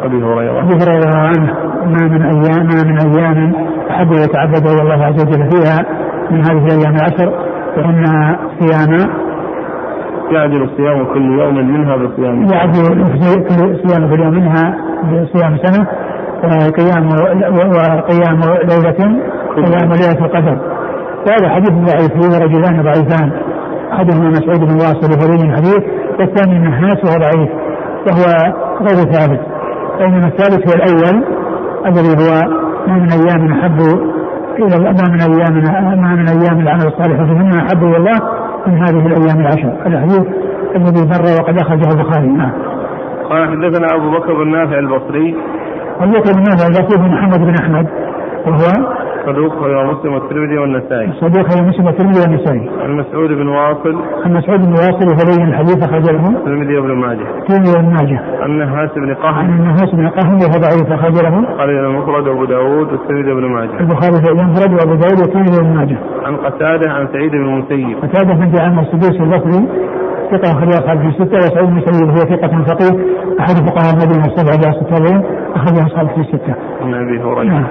[0.03, 0.59] أبي هريرة.
[0.59, 1.53] أبي هريرة عنه.
[1.85, 3.53] ما من أيام ما من أيام
[3.89, 5.85] أحب يتعبد الله عز وجل فيها
[6.31, 7.29] من هذه الأيام العشر
[7.77, 8.05] وأن
[8.59, 9.09] صيام
[10.31, 12.83] يعدل الصيام كل يوم منها بصيام يعدل
[13.49, 15.87] كل صيام كل يوم منها بصيام سنة
[16.43, 17.07] وقيام
[17.57, 19.21] وقيام ليلة
[19.55, 20.57] قيام ليلة القدر.
[21.27, 23.31] وهذا حديث ضعيف فيه رجلان ضعيفان.
[23.93, 25.83] أحدهما مسعود بن واصل وفريد الحديث
[26.19, 27.49] والثاني النحاس وهو ضعيف
[28.07, 29.41] وهو غير ثابت.
[29.99, 31.23] بينما الثالث هو الأول
[31.85, 32.41] الذي هو
[32.87, 33.79] ما من أيام أحب
[34.59, 35.53] إلى ما من أيام
[36.01, 39.73] ما من أيام العمل الصالح فيهن أحب إلى الله من هذه الأيام العشر.
[39.85, 40.25] الحديث
[40.75, 42.27] الذي مر وقد أخرجه البخاري.
[42.27, 42.51] نعم.
[43.29, 45.35] قال حدثنا أبو بكر بن نافع البصري.
[45.99, 47.87] ابو بكر بن نافع البصري محمد بن أحمد
[48.47, 51.13] وهو صدوق هو مسلم والترمذي والنسائي.
[51.21, 52.69] صدوق هو مسلم والترمذي والنسائي.
[52.83, 53.95] عن مسعود بن واصل.
[54.25, 56.29] عن مسعود بن واصل وفلي الحديث اخرج له.
[56.29, 57.27] الترمذي وابن ماجه.
[57.39, 58.19] الترمذي وابن ماجه.
[58.41, 59.35] عن نهاس بن قهم.
[59.35, 61.35] عن نهاس بن قهم وهو ضعيف اخرج له.
[61.59, 63.79] قال المفرد وابو داوود والترمذي وابن ماجه.
[63.79, 65.97] البخاري في المفرد وأبو داوود والترمذي وابن ماجه.
[66.25, 67.97] عن قتادة عن سعيد بن المسيب.
[68.03, 69.67] قتادة بن جعفر السدوسي البصري
[70.31, 72.93] ثقة أخرج أصحاب في الستة وسعيد بن سعيد هو ثقة فقيه
[73.39, 75.21] أحد فقهاء المدينة السبعة جاء التابعين
[75.55, 76.55] أخرج أصحاب في الستة.
[76.81, 77.69] عن أبي هريرة.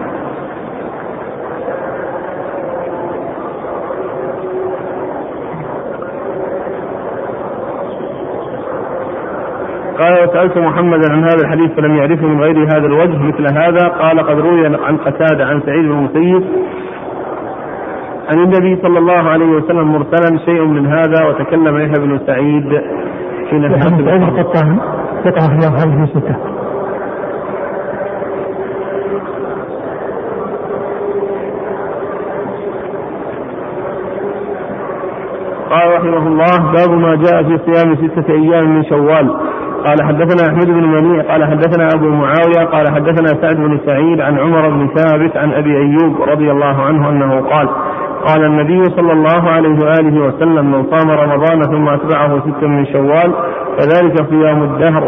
[10.00, 13.88] قال وسألت محمدا عن هذا الحديث فلم يعرفه من غير هذا الوجه مثل هذا.
[13.88, 16.44] قال قد روي عن قتادة عن سعيد بن المسيب
[18.28, 22.82] عن النبي صلى الله عليه وسلم مرسلا شيء من هذا وتكلم يحيى بن سعيد
[23.50, 23.86] في نفس
[25.96, 26.36] في الستة
[35.70, 39.55] قال رحمه الله باب ما جاء في صيام ستة أيام من شوال.
[39.86, 44.38] قال حدثنا أحمد بن منيع قال حدثنا أبو معاوية قال حدثنا سعد بن سعيد عن
[44.38, 47.68] عمر بن ثابت عن أبي أيوب رضي الله عنه أنه قال
[48.26, 53.32] قال النبي صلى الله عليه وآله وسلم من صام رمضان ثم أتبعه ستا من شوال
[53.78, 55.04] فذلك صيام الدهر.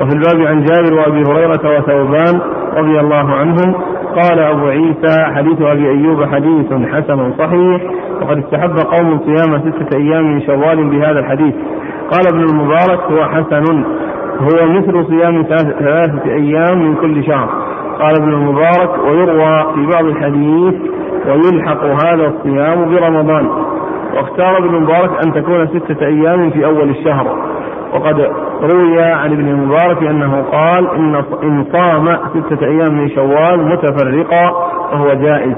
[0.00, 2.40] وفي الباب عن جابر وأبي هريرة وثوبان
[2.76, 3.74] رضي الله عنهم
[4.16, 7.82] قال أبو عيسى حديث أبي أيوب حديث حسن صحيح
[8.22, 11.54] وقد استحب قوم صيام ستة أيام من شوال بهذا الحديث.
[12.12, 13.84] قال ابن المبارك هو حسن
[14.40, 15.42] هو مثل صيام
[15.78, 17.48] ثلاثة أيام من كل شهر.
[18.00, 20.74] قال ابن المبارك ويروى في بعض الحديث
[21.26, 23.48] ويلحق هذا الصيام برمضان.
[24.16, 27.36] واختار ابن المبارك أن تكون ستة أيام في أول الشهر.
[27.94, 28.30] وقد
[28.62, 34.50] روي عن ابن المبارك أنه قال إن إن صام ستة أيام من شوال متفرقا
[34.92, 35.54] فهو جائز.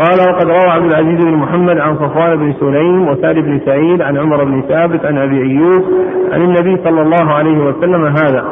[0.00, 4.16] قال وقد روى عبد العزيز بن محمد عن صفوان بن سليم وسعد بن سعيد عن
[4.16, 5.84] عمر بن ثابت عن أبي أيوب
[6.32, 8.44] عن النبي صلى الله عليه وسلم هذا.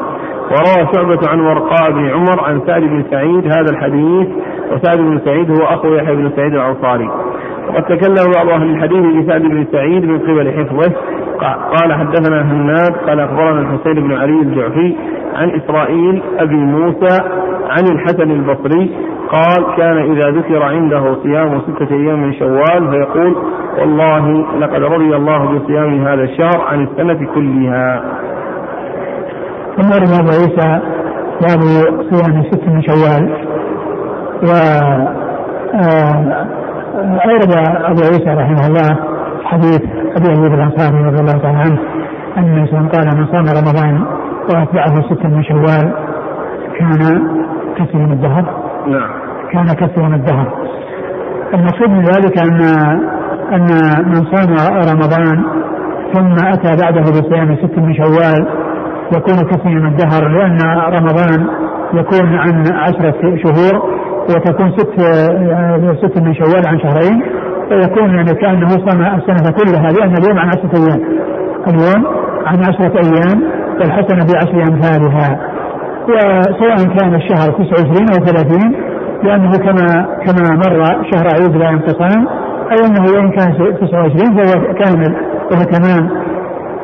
[0.50, 4.28] وروى شعبة عن ورقاء بن عمر عن سعد بن سعيد هذا الحديث
[4.72, 7.10] وسعد بن سعيد هو أخو يحيى بن سعيد الأنصاري.
[7.68, 10.92] وقد تكلم بعض أهل الحديث بسعد بن سعيد من قبل حفظه.
[11.80, 14.96] قال حدثنا هناد قال أخبرنا الحسين بن علي الجعفي
[15.34, 17.22] عن إسرائيل أبي موسى
[17.70, 18.90] عن الحسن البصري
[19.32, 23.36] قال كان إذا ذكر عنده صيام ستة أيام من شوال فيقول
[23.78, 28.02] والله لقد رضي الله بصيام هذا الشهر عن السنة كلها.
[29.76, 30.80] ثم أبو عيسى
[31.40, 31.60] باب
[32.10, 33.48] صيام ست من شوال.
[34.42, 34.50] و
[35.74, 36.46] آه،
[37.24, 37.52] أورد
[37.84, 38.98] أبو عيسى رحمه الله
[39.44, 39.80] حديث
[40.16, 41.78] أبي أيوب الأنصاري رضي الله تعالى عنه
[42.38, 44.04] أن النبي قال من صام رمضان
[44.50, 45.92] وأتبعه ستا من شوال
[46.78, 47.22] كان
[47.94, 49.10] من الدهر نعم.
[49.52, 49.64] كان
[50.04, 50.52] من الدهر.
[51.54, 52.62] المقصود من ذلك أن
[53.52, 53.66] أن
[54.06, 54.54] من صام
[54.92, 55.44] رمضان
[56.14, 58.48] ثم أتى بعده بصيام ست من شوال
[59.16, 60.58] يكون كثير من الدهر لأن
[60.92, 61.46] رمضان
[61.94, 63.98] يكون عن عشرة شهور
[64.30, 65.00] وتكون ست
[66.06, 67.22] ست من شوال عن شهرين
[67.68, 71.00] فيكون يعني كأنه صام السنة كلها لأن اليوم عن عشرة أيام.
[71.68, 72.06] اليوم
[72.46, 73.42] عن عشرة أيام
[73.80, 75.57] والحسنة بعشر أمثالها.
[76.08, 78.74] وسواء كان الشهر 29 أو 30
[79.22, 82.26] لأنه كما كما مر شهر عيد لا ينقصان
[82.72, 85.16] أي أنه وإن كان 29 فهو كامل
[85.52, 86.10] وهو تمام.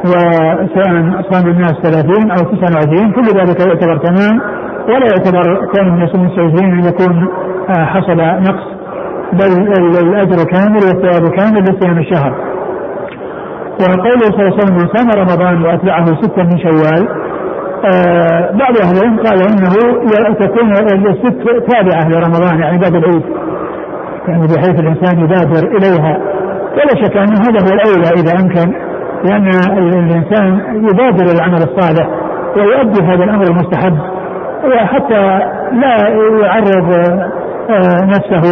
[0.05, 4.41] وسواء صام الناس 30 أو 29 كل ذلك يعتبر تمام
[4.89, 7.29] ولا يعتبر كون من يصوم 29 أن يكون
[7.69, 8.75] آه، حصل نقص.
[9.33, 9.53] بل
[10.03, 12.35] الأجر كامل والثواب كامل لصيام الشهر.
[13.81, 17.24] وقوله صلى الله عليه وسلم من صام رمضان وأتبعه ستا من شوال.
[18.59, 19.75] بعض أهل العلم قال إنه
[20.35, 21.43] تكون الست
[21.73, 23.23] تابعة لرمضان يعني بعد العيد.
[24.29, 26.19] يعني بحيث الإنسان يبادر إليها.
[26.73, 28.75] ولا شك أن هذا هو الأولى إذا أمكن
[29.25, 32.09] لأن الإنسان يبادر العمل الصالح
[32.57, 33.99] ويؤدي هذا الأمر المستحب.
[34.65, 35.39] وحتى
[35.73, 36.09] لا
[36.43, 36.89] يعرض
[37.71, 38.43] آه نفسه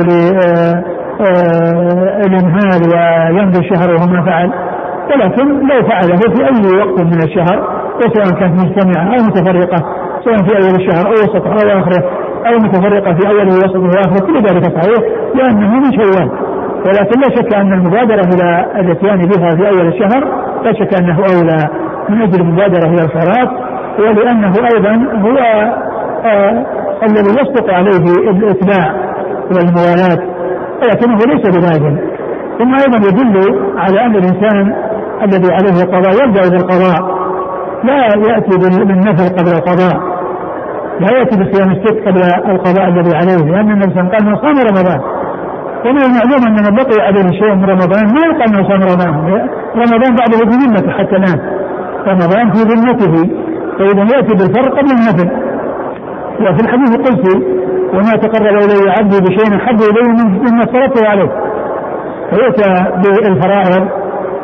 [1.20, 4.52] للانهال آه ويمضي الشهر وهو ما فعل.
[5.10, 9.78] ولكن لو فعله في أي وقت من الشهر وسواء كانت مجتمعة أو متفرقة
[10.24, 12.04] سواء في أول الشهر أو وسطه أو آخره
[12.46, 14.98] أو متفرقة في أوله ووسطه وآخره كل ذلك صحيح
[15.34, 16.30] لأنه من شوال.
[16.86, 20.24] ولكن لا شك أن المبادرة إلى الإتيان بها في أول الشهر
[20.64, 21.68] لا شك أنه أولى
[22.08, 23.48] من أجل المبادرة إلى الخيرات
[23.98, 25.38] ولأنه أيضا هو
[26.24, 26.66] آه
[27.02, 28.94] الذي يصدق عليه الإتباع
[29.54, 30.18] والموالاة
[30.82, 31.96] ولكنه ليس بلازم
[32.58, 34.74] ثم أيضا يدل على أن الإنسان
[35.22, 37.11] الذي عليه القضاء يبدأ بالقضاء.
[37.84, 37.96] لا
[38.32, 39.96] يأتي بالنفل قبل القضاء.
[41.00, 45.00] لا يأتي بصيام الست قبل القضاء الذي عليه لأن النبي صلى قال من صام رمضان.
[45.84, 49.12] ومن المعلوم أن من بقي عليه شيء من رمضان ما يقال أنه صام رمضان.
[49.76, 51.40] رمضان بعده في ذمته حتى الآن.
[52.06, 53.14] رمضان في ذمته
[53.78, 55.28] فإذا يأتي بالفرق قبل النفل.
[56.40, 57.24] وفي الحديث قلت
[57.94, 60.02] وما تقرب إلي عبدي بشيء أحب إلي
[60.50, 61.30] مما افترضته عليه.
[62.30, 62.70] فيؤتى
[63.02, 63.88] بالفرائض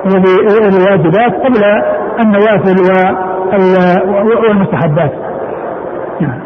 [0.06, 1.62] وبالواجبات قبل
[2.20, 2.76] النوافل
[4.42, 5.12] والمستحبات.
[6.20, 6.40] نعم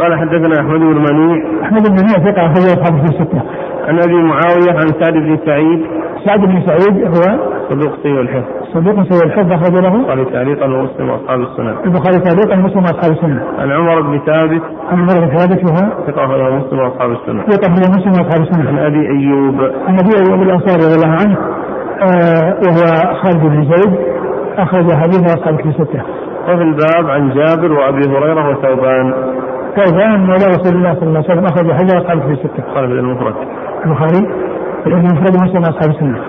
[0.00, 1.44] قال حدثنا أحمد بن منيع.
[1.62, 3.42] أحمد بن منيع ثقة اخرج اصحابه في الستة.
[3.88, 5.86] عن أبي معاوية عن سعد بن سعيد.
[6.26, 7.38] سعد بن سعيد هو
[7.70, 8.44] صدوق سيء الحفظ.
[8.74, 9.94] صدوق سيء الحفظ اخرج له.
[9.94, 11.74] البخاري تعليقا ومسلم وأصحاب السنن.
[11.84, 13.40] البخاري تعليقا ومسلم وأصحاب السنن.
[13.58, 14.62] عن عمر بن ثابت.
[14.90, 17.40] عن عمر بن ثابت وهو ثقة اخرج مسلم وأصحاب السنن.
[17.50, 18.66] ثقة اخرج مسلم وأصحاب السنن.
[18.66, 19.54] عن أبي أيوب.
[19.88, 21.36] عن أبي أيوب الأنصاري رضي الله عنه
[22.02, 23.94] آه وهو خالد بن زيد.
[24.58, 26.02] أخرج حديث أصحاب الستة.
[26.44, 29.14] وفي الباب عن جابر وأبي هريرة وثوبان.
[29.76, 32.62] ثوبان مولى رسول الله صلى الله عليه وسلم أخرج حديث أصحاب الستة.
[32.74, 33.34] قال في المفرد.
[33.84, 34.28] البخاري
[34.84, 36.20] في المفرد مسلم أصحاب السنة.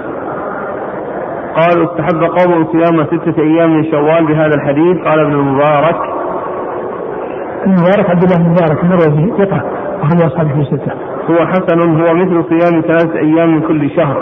[1.55, 5.95] قال استحب قوم صيام ستة أيام من شوال بهذا الحديث قال ابن المبارك
[7.65, 9.61] المبارك عبد الله المبارك المروزي ثقة
[10.01, 11.14] أخرج أصحاب الكتب الستة.
[11.29, 14.17] هو حسن هو مثل صيام ثلاثة أيام من كل شهر.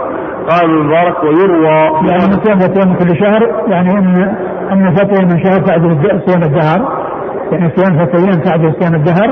[0.49, 1.75] قال المبارك ويروى.
[2.09, 4.35] يعني صيام ثلاثة من كل شهر يعني إن
[4.71, 7.03] إن ثلاثة من شهر تعدل صيام الدهر.
[7.51, 9.29] يعني صيام ثلاثة أيام تعدل صيام الدهر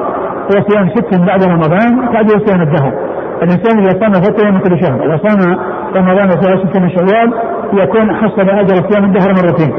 [0.47, 2.93] وصيام ست بعد رمضان تعدل صيام الدهر.
[3.43, 5.57] الإنسان إذا صام أيام من كل شهر إذا صام
[5.95, 7.33] رمضان وصام ستة من شوال
[7.73, 9.73] يكون حصل أجر صيام الدهر مرتين.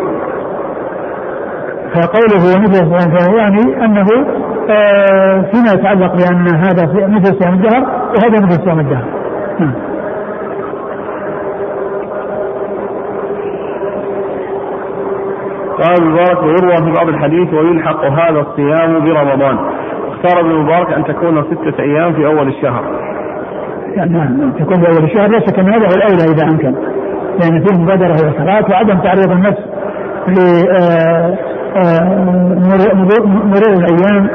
[1.95, 4.52] فقوله مثل صيام يعني آه
[5.51, 9.05] فيما يتعلق بأن هذا مثل صيام الدهر وهذا مثل صيام الدهر.
[9.61, 9.73] نعم.
[15.83, 19.59] قال المبارك ويروى في بعض الحديث ويلحق هذا الصيام برمضان.
[20.09, 22.85] اختار ابن المبارك أن تكون ستة أيام في أول الشهر.
[23.97, 26.75] نعم تكون في أول الشهر لا شك أن هذا هو الأولى إذا أمكن.
[27.41, 29.63] لأن يعني فيه مبادرة إلى الصلاه وعدم تعريض النفس
[33.47, 34.29] لمرور الأيام.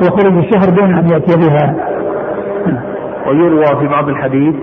[0.00, 1.74] وخروج الشهر دون أن يأتي بها
[3.26, 4.54] ويروى في بعض الحديث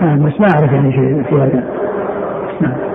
[0.00, 1.64] نعم بس ما أعرف يعني شيء في هذا
[2.60, 2.92] نعم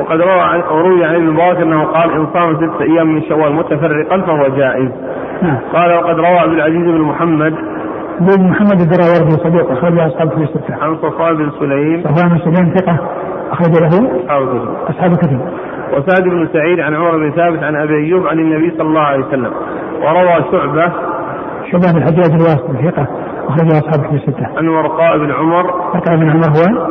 [0.00, 3.54] وقد روى عن روي عن ابن المبارك أنه قال إن صام ست أيام من شوال
[3.54, 4.90] متفرقا فهو جائز.
[5.42, 5.58] نعم.
[5.72, 7.54] قال وقد روى عبد العزيز بن محمد
[8.20, 10.74] بن محمد الدراوردي صديق اخرج أصحاب في الستة.
[10.82, 12.98] عن صفوان بن سليم صفوان بن سليم ثقة
[13.50, 14.68] أخرج له أصحاب الكتب.
[14.88, 15.40] أصحاب الكتب.
[15.92, 19.24] وسعد بن سعيد عن عمر بن ثابت عن أبي أيوب عن النبي صلى الله عليه
[19.26, 19.52] وسلم.
[20.02, 20.92] وروى شعبة
[21.70, 23.06] شعبة بن الحجاج الواسطي ثقة
[23.48, 24.46] اخرج أصحاب الكتب الستة.
[24.58, 25.66] عن ورقاء بن عمر.
[25.66, 26.88] ورقاء بن عمر هو؟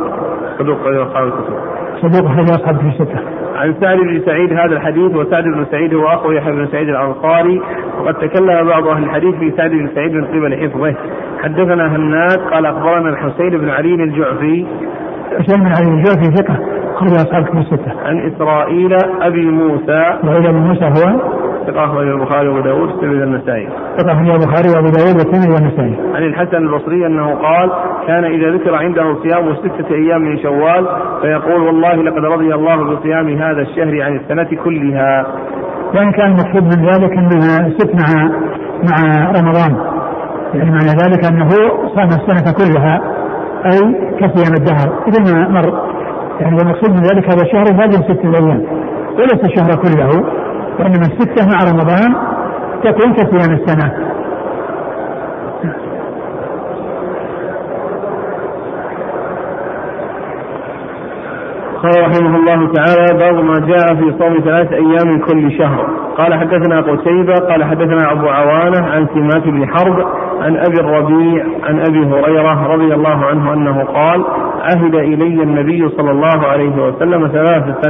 [0.58, 1.54] صدوق أصحاب الكتب.
[2.02, 3.20] صدوق اخرج أصحاب الكتب الستة.
[3.56, 7.62] عن سعد بن سعيد هذا الحديث وسعد بن سعيد هو أخو يحيى بن سعيد الأنصاري.
[8.00, 10.94] وقد تكلم بعض أهل الحديث في سعد بن سعيد من قبل حفظه.
[11.42, 14.66] حدثنا هناد قال أخبرنا الحسين بن علي الجعفي.
[15.38, 16.77] حسين بن علي الجعفي ثقة.
[16.98, 21.20] اخرج اصحاب الكتب السته عن إسرائيل أبي موسى اسرائيل ابي موسى هو
[21.66, 23.68] ثقة أخرجه البخاري وأبو داود والترمذي والنسائي.
[23.98, 25.96] ثقة أخرجه البخاري وأبو داود والترمذي والنسائي.
[26.14, 27.70] عن الحسن البصري أنه قال
[28.06, 30.86] كان إذا ذكر عنده صيام ستة أيام من شوال
[31.22, 35.26] فيقول والله لقد رضي الله بصيام هذا الشهر عن السنة كلها.
[35.94, 38.30] وإن كان المقصود من ذلك أنها ست مع
[38.90, 39.98] مع رمضان.
[40.54, 41.48] يعني معنى ذلك أنه
[41.94, 43.00] صام السنة كلها
[43.66, 43.80] أي
[44.20, 45.97] كصيام الدهر مثل ما مر
[46.40, 48.62] يعني المقصود من ذلك هذا الشهر هذه ستة أيام
[49.18, 50.08] وليس الشهر كله
[50.78, 52.14] وإنما الستة مع رمضان
[52.84, 53.92] تكون كصيام السنة.
[61.82, 65.86] قال رحمه الله تعالى باب ما جاء في صوم ثلاث أيام من كل شهر.
[66.18, 70.06] قال حدثنا قتيبة قال حدثنا أبو عوانة عن سمات بن حرب
[70.42, 74.24] عن أبي الربيع عن أبي هريرة رضي الله عنه أنه قال
[74.60, 77.88] عهد إلي النبي صلى الله عليه وسلم ثلاثة.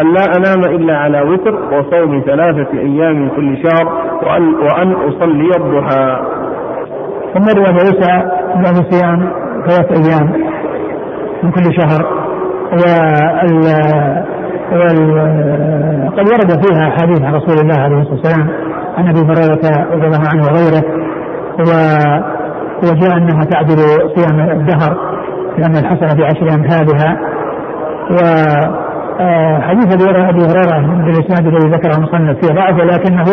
[0.00, 3.92] أن لا أنام إلا على وتر وصوم ثلاثة أيام من كل شهر
[4.22, 6.20] وأن, وأن أصلي الضحى.
[7.34, 9.32] ثم روى عيسى بعد صيام
[9.66, 10.32] ثلاث أيام
[11.42, 12.29] من كل شهر.
[16.06, 18.48] وقد ورد فيها حديث عن رسول الله عليه الصلاة والسلام
[18.98, 20.82] عن أبي هريرة رضي الله عنه وغيره
[22.82, 23.76] وجاء أنها تعدل
[24.16, 24.96] صيام الدهر
[25.58, 27.16] لأن الحسنة بعشر امثالها
[28.10, 33.24] وحديث أبي هريره بالإسناد الذي ذكره المصنف فيه ضعف ولكنه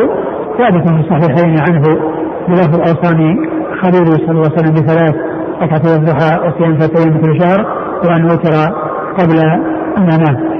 [0.57, 1.81] ثابت في الصحيحين عنه
[2.47, 3.35] بلفظ اوصاني
[3.81, 5.15] خليلي صلى الله عليه وسلم بثلاث
[5.61, 7.65] ركعتي الضحى وصيام ثلاث أيام كل شهر
[8.05, 8.53] وأن اوتر
[9.19, 9.37] قبل
[9.97, 10.57] أن أنام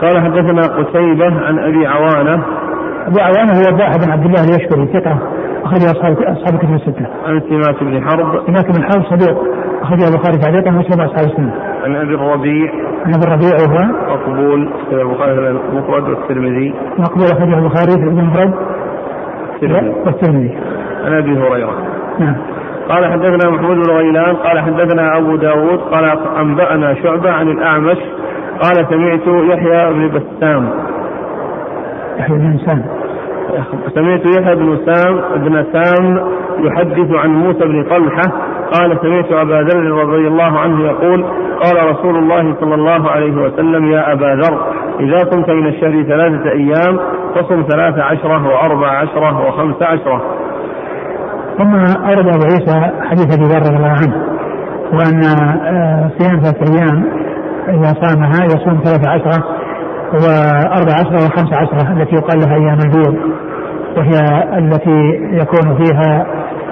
[0.00, 2.44] قال حدثنا قتيبة عن أبي عوانة
[3.06, 5.18] أبو عوانة هو الضاحى بن عبد الله اليشكري ثقة
[5.64, 7.06] أخرج أصحاب أصحاب كتب الستة.
[7.26, 8.46] عن سماك بن حرب.
[8.46, 9.44] سماك بن حرب صدوق
[9.82, 11.54] أخرج البخاري تعليقا ومسلم أصحاب السنة.
[11.84, 12.72] عن أبي الربيع.
[13.06, 13.78] عن أبي الربيع وهو
[14.14, 16.74] مقبول البخاري المفرد والترمذي.
[16.98, 18.54] مقبول أخرجه البخاري في المفرد
[20.06, 20.58] والترمذي.
[21.04, 21.74] عن أبي هريرة.
[22.18, 22.36] نعم.
[22.90, 26.04] قال حدثنا محمود بن غيلان قال حدثنا أبو داود قال
[26.38, 27.98] أنبأنا شعبة عن الأعمش
[28.62, 30.70] قال سمعت يحيى بن بسام.
[32.18, 32.84] يحيى بن سام.
[33.94, 38.32] سمعت يحيى بن سام بن سام يحدث عن موسى بن طلحة
[38.72, 41.24] قال سمعت أبا ذر رضي الله عنه يقول
[41.62, 46.50] قال رسول الله صلى الله عليه وسلم يا أبا ذر إذا كنت من الشهر ثلاثة
[46.50, 46.98] أيام
[47.34, 50.49] فصم ثلاث عشرة وأربع عشرة وخمس عشرة.
[51.60, 54.14] ثم أورد أبو عيسى حديث أبي ذر رضي الله عنه
[54.92, 57.04] وأن آه، صيام ثلاثة أيام
[57.68, 59.44] إذا صامها يصوم ثلاثة عشرة
[60.12, 63.16] وأربع عشرة وخمس عشرة التي يقال لها أيام البيض
[63.96, 65.00] وهي التي
[65.32, 66.26] يكون فيها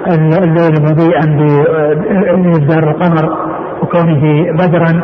[0.08, 1.36] الليل مضيئا
[2.36, 3.30] بإبدار القمر
[3.82, 5.02] وكونه بدرا.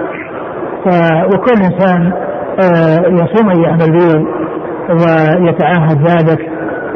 [1.27, 2.13] وكل إنسان
[2.63, 4.27] آه، يصوم أيام البيض
[4.91, 6.41] ويتعاهد ذلك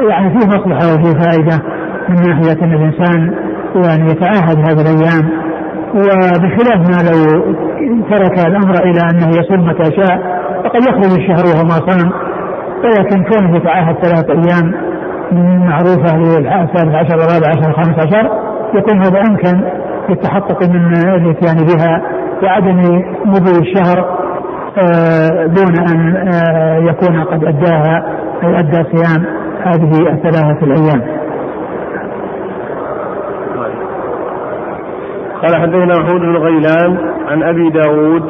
[0.09, 1.78] يعني فيه مصلحة وفيه فائدة.
[2.09, 3.33] من ناحية أن الإنسان
[3.75, 5.29] يعني يتعاهد هذه الأيام
[5.95, 7.41] وبخلاف ما لو
[8.09, 12.11] ترك الأمر إلى أنه يصوم متى شاء فقد يخرج الشهر وهو ما صام
[12.83, 14.73] ولكن كونه يتعاهد ثلاثة أيام
[15.67, 18.29] معروفة للثالث عشر والرابع عشر والخامس عشر
[18.73, 19.61] يكون هذا أمكن
[20.09, 22.01] للتحقق من الإتيان بها
[22.43, 22.77] وعدم
[23.25, 24.19] مضي الشهر
[24.77, 28.05] آه، دون أن آه، يكون قد أداها
[28.43, 29.25] أي أدى صيام
[29.63, 31.01] هذه الثلاثة الأيام.
[35.41, 38.23] قال حدثنا محمود بن غيلان عن أبي داود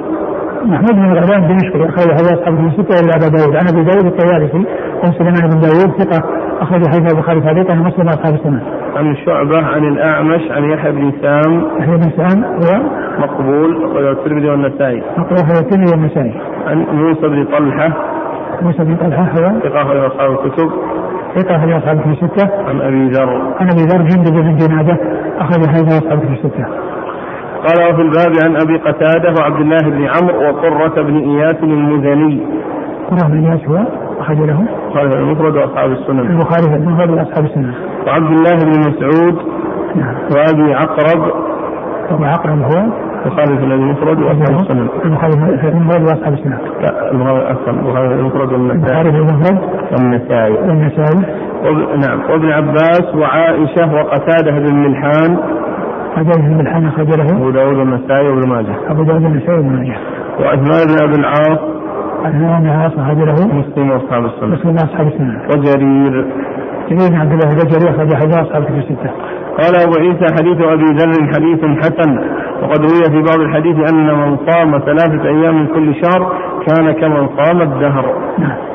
[0.65, 4.05] محمود بن غيلان دمشقي اخرج حديث اصحاب بن ستة إلا أبا داود عن أبي داود
[4.05, 4.65] الطيالسي
[5.03, 6.23] عن سليمان بن داود ثقة
[6.61, 8.61] أخرج حديث البخاري تعليقا عن مسلم أصحاب السنة.
[8.95, 12.81] عن شعبة عن الأعمش عن يحيى بن سام يحيى بن سام هو
[13.19, 15.03] مقبول أخرجه الترمذي والنسائي.
[15.17, 16.41] مقبول أخرجه الترمذي والنسائي.
[16.67, 17.93] عن موسى بن طلحة
[18.61, 20.69] موسى بن طلحة هو ثقة اخرج أصحاب الكتب.
[21.35, 22.49] ثقة أخرج أصحاب الكتب الستة.
[22.69, 23.29] عن أبي ذر.
[23.59, 24.97] عن أبي ذر جندب بن جنادة
[25.39, 26.65] أخرج حديث أصحاب الكتب الستة.
[27.67, 32.41] قال وفي الباب عن أبي قتادة وعبد الله بن عمرو وقرة بن إياس المزني.
[33.09, 33.77] قرة بن إياس هو
[34.19, 36.19] أخرج له؟ البخاري المفرد وأصحاب السنن.
[36.19, 37.73] البخاري المفرد وأصحاب السنن.
[38.07, 39.35] وعبد الله بن مسعود
[39.95, 40.15] نعم.
[40.35, 41.31] وأبي عقرب.
[42.09, 42.91] أبو عقرب هو؟
[43.25, 44.87] البخاري في المفرد وأصحاب السنن.
[45.05, 46.57] البخاري في المفرد وأصحاب السنن.
[46.81, 49.01] لا البخاري أصلا البخاري في المفرد والنسائي.
[49.01, 49.59] البخاري في المفرد
[49.91, 50.53] والنسائي.
[50.53, 51.49] والنسائي.
[52.07, 55.37] نعم وابن عباس وعائشة وقتادة بن ملحان
[56.15, 58.75] حديث بن الحن أخرج له أبو داود والنسائي وابن ماجه.
[58.91, 59.97] أبو داود والنسائي وابن ماجه.
[60.39, 61.59] وعثمان بن أبي العاص.
[62.25, 64.55] عثمان بن العاص أخرج له مسلم وأصحاب السنة.
[64.55, 65.41] مسلم وأصحاب السنة.
[65.49, 66.25] وجرير.
[66.89, 69.11] جرير بن عبد الله البجري أخرج حديث أصحاب الكتب الستة.
[69.59, 72.19] قال أبو عيسى حديث أبي ذر حديث حسن.
[72.61, 76.33] وقد روي في بعض الحديث أن من صام ثلاثة أيام من كل شهر
[76.67, 78.05] كان كمن صام الدهر.
[78.39, 78.68] نعم.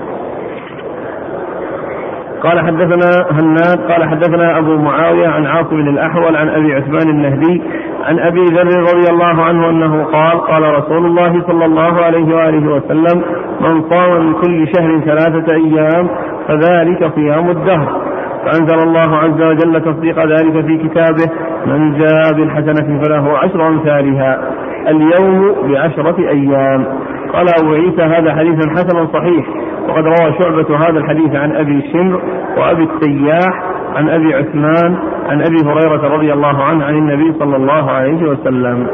[2.45, 7.63] قال حدثنا هناد قال حدثنا أبو معاوية عن عاصم الأحول عن أبي عثمان النهدي
[8.05, 12.73] عن أبي ذر رضي الله عنه أنه قال قال رسول الله صلى الله عليه وآله
[12.73, 13.23] وسلم
[13.61, 16.09] من صام من كل شهر ثلاثة أيام
[16.49, 18.15] فذلك صيام الدهر.
[18.45, 21.31] فأنزل الله عز وجل تصديق ذلك في كتابه
[21.67, 24.51] من جاء بالحسنة فله عشر أمثالها
[24.89, 26.87] اليوم بعشرة أيام.
[27.33, 29.47] قال أبو عيسى هذا حديث حسن صحيح.
[29.89, 32.23] وقد روى شعبة هذا الحديث عن أبي شمر
[32.59, 33.63] وأبي التياح
[33.97, 34.97] عن أبي عثمان
[35.29, 38.87] عن أبي هريرة رضي الله عنه عن النبي صلى الله عليه وسلم.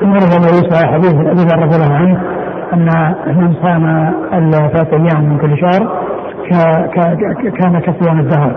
[0.00, 2.22] ثم روى أبو عيسى حديث أبي ذر رضي الله عنه
[2.72, 5.82] أن من صام ثلاثة أيام من كل شهر
[7.58, 8.52] كان كصيام الدهر.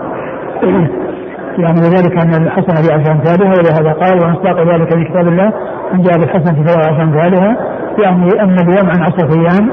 [1.58, 5.52] يعني وذلك أن الحسنة بعشر أمثالها ولهذا قال ومصداق ذلك في كتاب الله
[5.94, 7.56] أن جاء بالحسنة في عشر أمثالها
[8.04, 9.70] يعني أن اليوم عن عشره أيام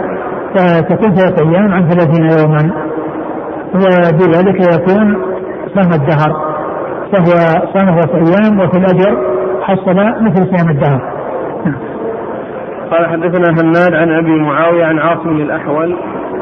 [0.55, 2.71] فتكون ثلاثة أيام عن ثلاثين يوما
[3.73, 5.17] وبذلك يكون
[5.75, 6.49] صام الدهر
[7.11, 9.17] فهو صام ثلاثة أيام وفي الأجر
[9.61, 11.01] حصل مثل صيام الدهر
[12.91, 15.97] قال حدثنا هناد عن أبي معاوية عن عاصم الأحول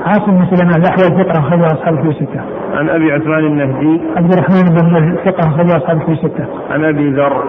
[0.06, 2.42] عاصم بن سليمان الأحول ثقة اخرج أصحاب الكتب الستة.
[2.74, 4.02] عن أبي عثمان النهدي.
[4.18, 6.46] عبد الرحمن بن ثقة اخرج أصحاب الكتب الستة.
[6.72, 7.44] عن أبي ذر.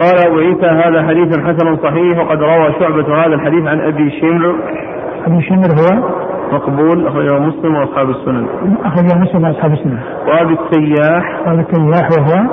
[0.00, 4.54] قال ابو عيسى هذا حديث حسن صحيح وقد روى شعبة هذا الحديث عن أبي شمر.
[5.26, 6.12] أبي شمر هو
[6.52, 8.46] مقبول أخرجه مسلم وأصحاب السنن.
[8.84, 9.98] أخرجه مسلم وأصحاب السنن.
[10.26, 11.40] وأبي التياح.
[11.46, 12.46] وأبي التياح وهو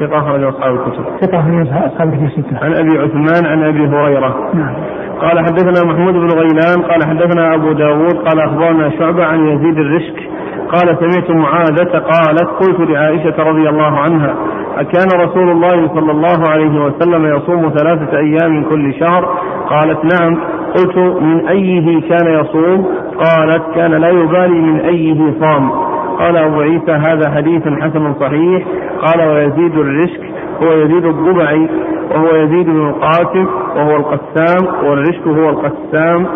[0.00, 1.04] ثقة أخرج أصحاب الكتب.
[1.20, 2.58] ثقة أخرج أصحاب الكتب الستة.
[2.64, 4.50] عن أبي عثمان عن أبي هريرة.
[4.54, 4.74] نعم.
[5.20, 10.30] قال حدثنا محمود بن غيلان قال حدثنا أبو داود قال أخبرنا شعبة عن يزيد الرشك
[10.72, 14.34] قال سمعت معاذة قالت قلت لعائشة رضي الله عنها
[14.76, 19.24] أكان رسول الله صلى الله عليه وسلم يصوم ثلاثة أيام من كل شهر
[19.68, 20.38] قالت نعم
[20.76, 22.86] قلت من أيه كان يصوم؟
[23.24, 25.70] قالت كان لا يبالي من أيه صام.
[26.18, 28.64] قال أبو عيسى هذا حديث حسن صحيح.
[29.02, 30.20] قال ويزيد الرشك
[30.62, 31.68] هو يزيد الضبعي
[32.10, 33.46] وهو يزيد بن القاسم
[33.76, 36.26] وهو القسام والرشك هو القسام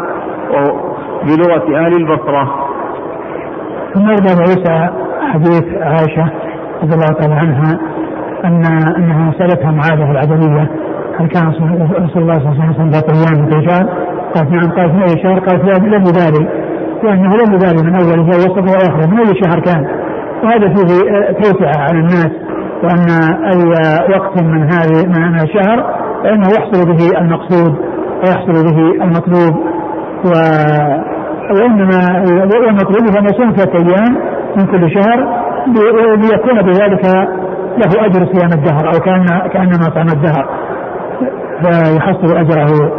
[1.23, 2.55] بلغة أهل البصرة.
[3.95, 4.89] ثم ورد أبو عيسى
[5.33, 6.31] حديث عائشة
[6.83, 7.79] رضي الله تعالى عنها
[8.45, 8.65] أن
[8.97, 10.71] أنها سألتها معاذة العدوية
[11.19, 13.87] هل كان رسول الله صلى الله عليه وسلم في شهر؟
[14.35, 16.49] قالت نعم قالت من أي شهر؟ قالت لم يبالي.
[17.03, 19.87] لأنه لم يبالي من أوله ووسطه وآخره من أي شهر كان.
[20.45, 20.93] وهذا فيه
[21.33, 22.31] توسعة على الناس
[22.83, 23.07] وأن
[23.53, 23.63] أي
[24.17, 27.77] وقت من هذه من الشهر فإنه يحصل به المقصود
[28.25, 29.73] ويحصل به المطلوب.
[30.25, 30.31] و
[31.51, 32.25] وإنما
[32.69, 34.17] المطلوب أن يصوم ثلاثة أيام
[34.57, 35.43] من كل شهر
[36.17, 37.05] ليكون بذلك
[37.79, 40.49] له أجر صيام الدهر أو كأن كأنما صام الدهر
[41.63, 42.93] فيحصل أجره.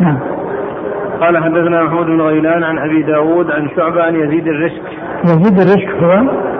[0.00, 0.18] نعم.
[1.20, 4.82] قال حدثنا محمود بن غيلان عن أبي داود عن شعبة عن يزيد الرشك
[5.24, 6.10] يزيد الرشك هو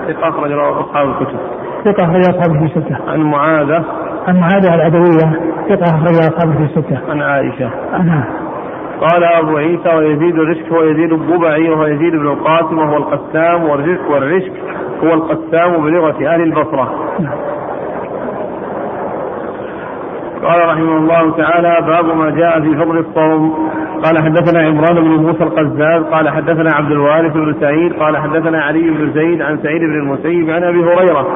[0.07, 1.39] ثقة أخرج أصحاب الكتب.
[1.85, 2.99] ثقة أخرج أصحاب الكتب الستة.
[3.09, 3.85] عن معاذة.
[4.29, 5.41] عن معاذة العدوية.
[5.69, 7.11] ثقة أخرج أصحاب الكتب الستة.
[7.11, 7.71] عن عائشة.
[7.93, 8.25] نعم
[9.01, 14.11] قال أبو عيسى ويزيد الرشك هو يزيد الضبعي وهو يزيد بن القاسم وهو القسام والرشك
[14.11, 14.53] والرشك
[15.05, 16.95] هو القسام بلغة أهل البصرة.
[20.43, 23.71] قال رحمه الله تعالى باب ما جاء في فضل الصوم.
[24.05, 28.91] قال حدثنا عمران بن موسى القزاز قال حدثنا عبد الوارث بن سعيد قال حدثنا علي
[28.91, 31.27] بن زيد عن سعيد بن المسيب عن أبي هريرة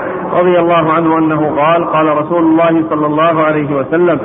[0.40, 4.18] رضي الله عنه أنه قال قال رسول الله صلى الله عليه وسلم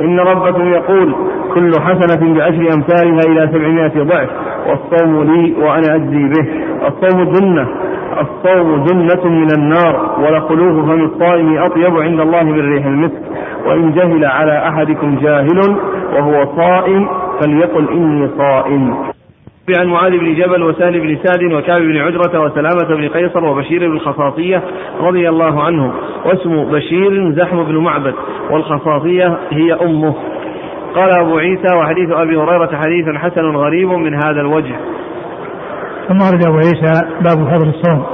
[0.00, 1.14] إن ربكم يقول
[1.54, 4.28] كل حسنة بعشر أمثالها إلى سبعمائة ضعف
[4.68, 6.48] والصوم لي وأنا أجزي به.
[6.86, 7.68] الصوم جنة
[8.20, 13.22] الصوم جنة من النار ولخلوف فم الصائم أطيب عند الله من ريح المسك.
[13.66, 15.76] وإن جهل على أحدكم جاهل
[16.16, 17.08] وهو صائم
[17.40, 19.08] فليقل إني صائم.
[19.78, 23.96] عن معاذ بن جبل وسهل بن سعد وكعب بن عجرة وسلامة بن قيصر وبشير بن
[23.96, 24.62] الخصاصية
[25.00, 25.92] رضي الله عنهم.
[26.24, 28.14] واسم بشير زحم بن معبد
[28.50, 30.14] والخصاصية هي أمه.
[30.94, 34.76] قال أبو عيسى وحديث أبي هريرة حديث حسن غريب من هذا الوجه.
[36.08, 38.06] ثم ورد أبو عيسى باب فضل الصوم.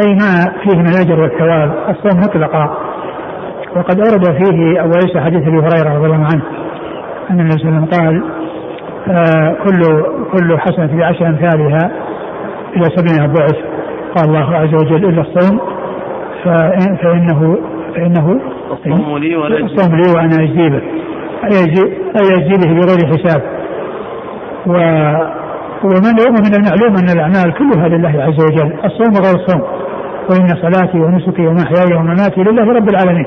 [0.00, 2.76] أي ما فيه من الأجر والثواب؟ الصوم مطلقا.
[3.76, 6.65] وقد أورد فيه أبو عيسى حديث أبي هريرة رضي الله عنه.
[7.30, 8.24] أن النبي صلى الله عليه وسلم قال
[9.08, 9.80] آه كل
[10.32, 11.90] كل حسنة بعشر أمثالها
[12.76, 13.56] إلى سبعين ضعف.
[14.16, 15.60] قال الله عز وجل إلا الصوم
[17.02, 17.58] فإنه
[17.94, 18.40] فإنه
[18.72, 20.82] الصوم لي وأنا الصوم لي وأنا أجزي به
[21.44, 23.42] أي أجزي به بغير حساب.
[24.66, 24.72] و
[25.84, 28.72] ومن ومن المعلوم أن الأعمال كلها لله عز وجل.
[28.84, 29.62] الصوم غير الصوم
[30.30, 33.26] وإن صلاتي ونسكي ومحياي ومماتي لله رب العالمين.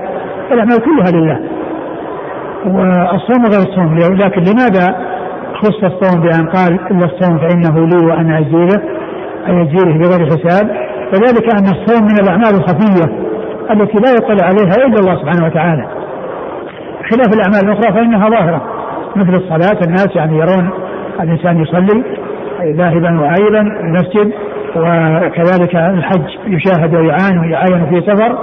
[0.51, 1.39] الأعمال كلها لله.
[2.65, 4.95] والصوم غير الصوم لكن لماذا
[5.53, 8.81] خص الصوم بأن قال إلا الصوم فإنه لي وأنا أجزي به
[9.47, 10.69] أي أجزي به بغير حساب؟
[11.13, 13.05] وذلك أن الصوم من الأعمال الخفية
[13.71, 15.87] التي لا يطلع عليها إلا الله سبحانه وتعالى.
[17.09, 18.61] خلاف الأعمال الأخرى فإنها ظاهرة
[19.15, 20.69] مثل الصلاة الناس يعني يرون
[21.21, 22.03] الإنسان يصلي
[22.63, 24.31] ذاهبا وعائلا المسجد
[24.75, 28.37] وكذلك الحج يشاهد ويعان ويعاين في سفر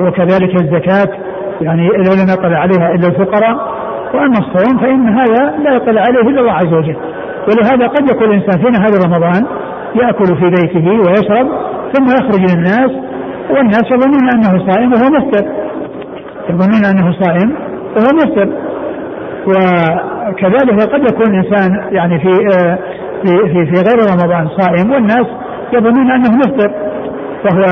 [0.00, 1.08] وكذلك الزكاة
[1.60, 3.78] يعني لم يطلع عليها إلا الفقراء
[4.14, 6.96] وأما الصوم فإن هذا لا يطلع عليه إلا الله عز وجل.
[7.48, 9.46] ولهذا قد يكون الإنسان في نهار رمضان
[9.94, 11.48] يأكل في بيته ويشرب
[11.92, 12.90] ثم يخرج للناس
[13.50, 15.46] والناس يظنون أنه صائم وهو مفطر.
[16.50, 17.56] يظنون أنه صائم
[17.96, 18.48] وهو مفطر.
[19.46, 22.32] وكذلك قد يكون الإنسان يعني في
[23.22, 25.26] في في, في غير رمضان صائم والناس
[25.72, 26.70] يظنون أنه مفطر.
[27.44, 27.64] فهو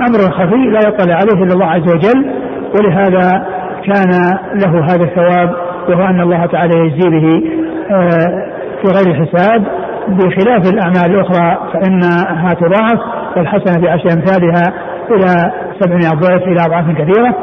[0.00, 2.45] أمر خفي لا يطلع عليه إلا الله عز وجل
[2.78, 3.46] ولهذا
[3.86, 4.10] كان
[4.54, 5.54] له هذا الثواب
[5.88, 7.42] وهو أن الله تعالى يجزي به
[7.90, 8.46] آه،
[8.82, 9.64] في غير حساب
[10.08, 12.98] بخلاف الأعمال الأخرى فإنها تضاعف
[13.36, 14.72] والحسنة بعشر أمثالها
[15.10, 17.34] إلى سبعمائة ضعف إلى أضعاف كثيرة.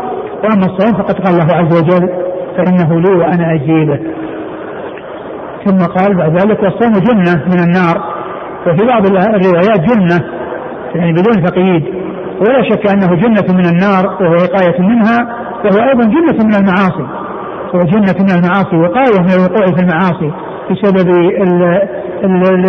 [0.44, 2.10] وأما الصوم فقد قال الله عز وجل
[2.58, 4.00] فإنه لي وأنا أجيبه
[5.66, 8.14] ثم قال بعد ذلك والصوم جنة من النار.
[8.68, 10.26] وفي بعض الروايات جنة
[10.96, 12.03] يعني بدون تقييد
[12.44, 15.18] ولا شك أنه جنة من النار وهو وقاية منها
[15.66, 17.08] وهو أيضا جنة من المعاصي.
[17.76, 20.32] هو جنة من المعاصي وقاية من الوقوع في المعاصي
[20.72, 21.10] بسبب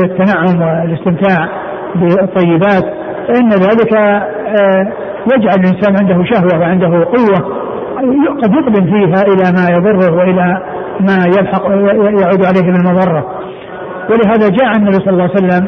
[0.05, 1.49] التنعم والاستمتاع
[1.95, 2.85] بالطيبات.
[3.29, 4.93] فإن ذلك آه،
[5.35, 7.65] يجعل الإنسان عنده شهوة وعنده قوة
[8.43, 10.63] قد يقدم فيها إلى ما يضره وإلى
[11.01, 11.63] ما يلحق
[12.21, 13.25] يعود عليه من مضرة.
[14.11, 15.67] ولهذا جاء النبي صلى الله عليه وسلم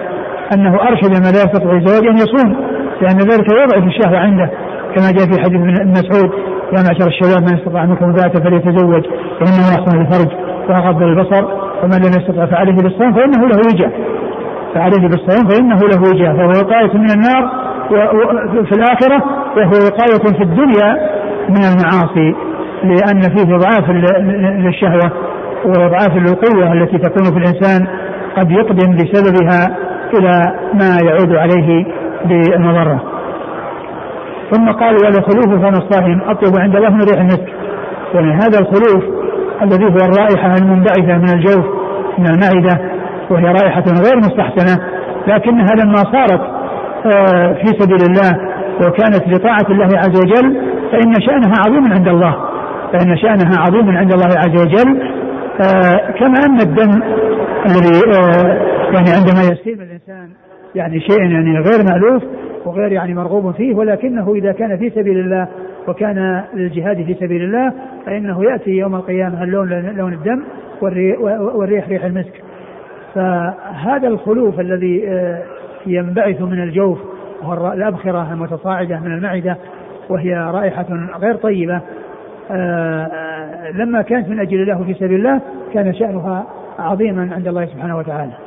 [0.55, 2.76] أنه أرشد من لا الزواج أن يصوم.
[3.01, 4.51] لأن ذلك يضعف الشهوة عنده
[4.95, 6.31] كما جاء في حديث ابن مسعود
[6.73, 9.05] يا معشر الشباب من استطاع منكم ذاته فليتزوج
[9.41, 10.33] فإنه أحسن الفرج
[10.69, 11.45] وأغض البصر
[11.83, 13.91] ومن لم يستطع فعليه بالصوم فإنه له وجه
[14.75, 17.67] فعليه بالصوم فإنه له وجه فهو وقاية من النار
[18.65, 19.23] في الآخرة
[19.57, 20.97] وهو وقاية في الدنيا
[21.49, 22.35] من المعاصي
[22.85, 23.91] لأن فيه إضعاف
[24.65, 25.13] للشهوة
[25.65, 27.87] وإضعاف القوة التي تكون في الإنسان
[28.37, 29.77] قد يقدم بسببها
[30.19, 31.85] إلى ما يعود عليه
[32.29, 33.01] بالمضرة
[34.51, 37.49] ثم قال ولخلوف فم الصائم أطيب عند الله من ريح المسك.
[38.15, 39.05] يعني هذا الخلوف
[39.63, 41.65] الذي هو الرائحة المنبعثة من الجوف
[42.19, 42.81] من المعدة
[43.31, 44.87] وهي رائحة غير مستحسنة.
[45.27, 46.41] لكنها لما صارت
[47.07, 48.39] آه، في سبيل الله
[48.77, 50.61] وكانت لطاعة الله عز وجل
[50.93, 52.37] فإن شأنها عظيم عند الله.
[52.93, 55.03] فإن شأنها عظيم عند الله عز وجل.
[55.61, 57.03] آه كما أن الدم
[57.67, 60.31] الذي آه يعني عندما يستلم الإنسان
[60.77, 62.23] يعني شيء يعني غير مألوف
[62.65, 65.49] وغير يعني مرغوب فيه ولكنه إذا كان في سبيل الله
[65.89, 67.73] وكان للجهاد في سبيل الله
[68.07, 70.43] فإنه يأتي يوم القيامة اللون لون الدم
[71.55, 72.43] والريح ريح المسك.
[73.15, 75.43] فهذا الخلوف الذي آه،
[75.87, 76.99] ينبعث من الجوف
[77.75, 79.57] الأبخرة المتصاعدة من المعدة
[80.09, 80.87] وهي رائحة
[81.19, 81.81] غير طيبة
[82.51, 85.41] آه، لما كانت من أجل الله في سبيل الله
[85.75, 86.47] كان شأنها
[86.79, 88.46] عظيما عند الله سبحانه وتعالى.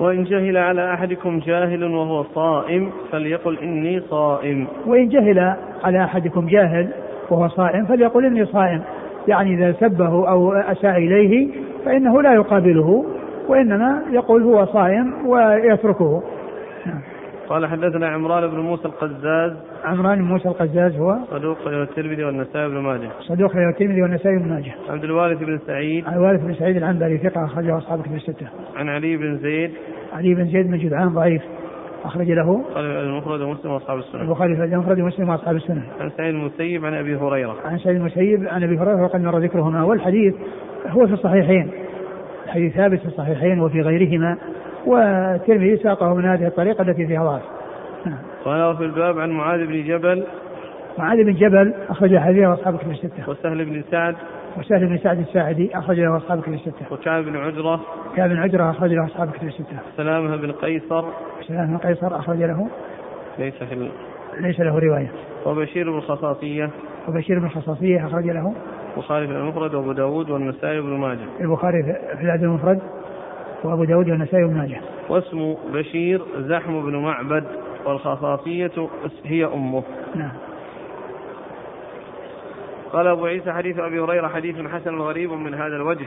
[0.00, 6.88] وإن جهل على أحدكم جاهل وهو صائم فليقل إني صائم وإن جهل على أحدكم جاهل
[7.30, 8.82] وهو صائم فليقل إني صائم
[9.28, 11.48] يعني إذا سبه أو أساء إليه
[11.84, 13.04] فإنه لا يقابله
[13.48, 16.22] وإنما يقول هو صائم ويتركه.
[17.50, 19.52] قال حدثنا عمران بن موسى القزاز.
[19.84, 23.10] عمران بن موسى القزاز هو صدوق خير الترمذي والنسائي بن ماجه.
[23.20, 24.72] صدوق خير الترمذي والنسائي بن ماجه.
[24.88, 26.06] عبد الوارث بن سعيد.
[26.06, 28.46] عبد الوارث بن سعيد العنبري ثقة أخرجه أصحاب كتب الستة.
[28.76, 29.70] عن علي بن زيد.
[30.12, 31.42] علي بن زيد بن جدعان ضعيف
[32.04, 32.64] أخرج له.
[32.76, 34.22] المفرد ومسلم وأصحاب السنة.
[34.22, 35.82] البخاري في المفرد ومسلم وأصحاب السنة.
[36.00, 37.56] عن سعيد المسيب عن أبي هريرة.
[37.64, 40.34] عن سعيد المسيب عن أبي هريرة وقد مر ذكرهما والحديث
[40.86, 41.70] هو في الصحيحين.
[42.44, 44.36] الحديث ثابت في الصحيحين وفي غيرهما.
[44.86, 47.42] والترمذي ساقه من هذه الطريقة التي فيها ضعف.
[48.44, 50.24] قال في الباب عن معاذ بن جبل.
[50.98, 53.30] معاذ بن جبل أخرج حديث أصحاب كتب الستة.
[53.30, 54.14] وسهل بن سعد.
[54.58, 56.92] وسهل بن سعد الساعدي أخرج له أصحاب كتب الستة.
[56.92, 57.80] وكعب بن عجرة.
[58.16, 59.76] كعب بن عجرة أخرج له أصحاب كتب الستة.
[59.96, 61.04] سلامة بن قيصر.
[61.48, 62.68] سلامة بن قيصر أخرج له.
[63.38, 63.88] ليس في ال...
[64.40, 65.10] ليس له رواية.
[65.46, 66.70] وبشير بن الخصاصية.
[67.08, 68.54] وبشير بن الخصاصية أخرج له.
[68.96, 71.26] البخاري في المفرد وأبو داود والنسائي بن ماجه.
[71.40, 71.82] البخاري
[72.18, 72.80] في الأدب المفرد.
[73.64, 74.80] وأبو داود والنسائي بن ماجه.
[75.08, 77.44] واسم بشير زحم بن معبد
[77.84, 78.88] والخصاصية
[79.24, 79.82] هي أمه.
[80.14, 80.32] نعم.
[82.92, 86.06] قال أبو عيسى حديث أبي هريرة حديث حسن غريب من هذا الوجه.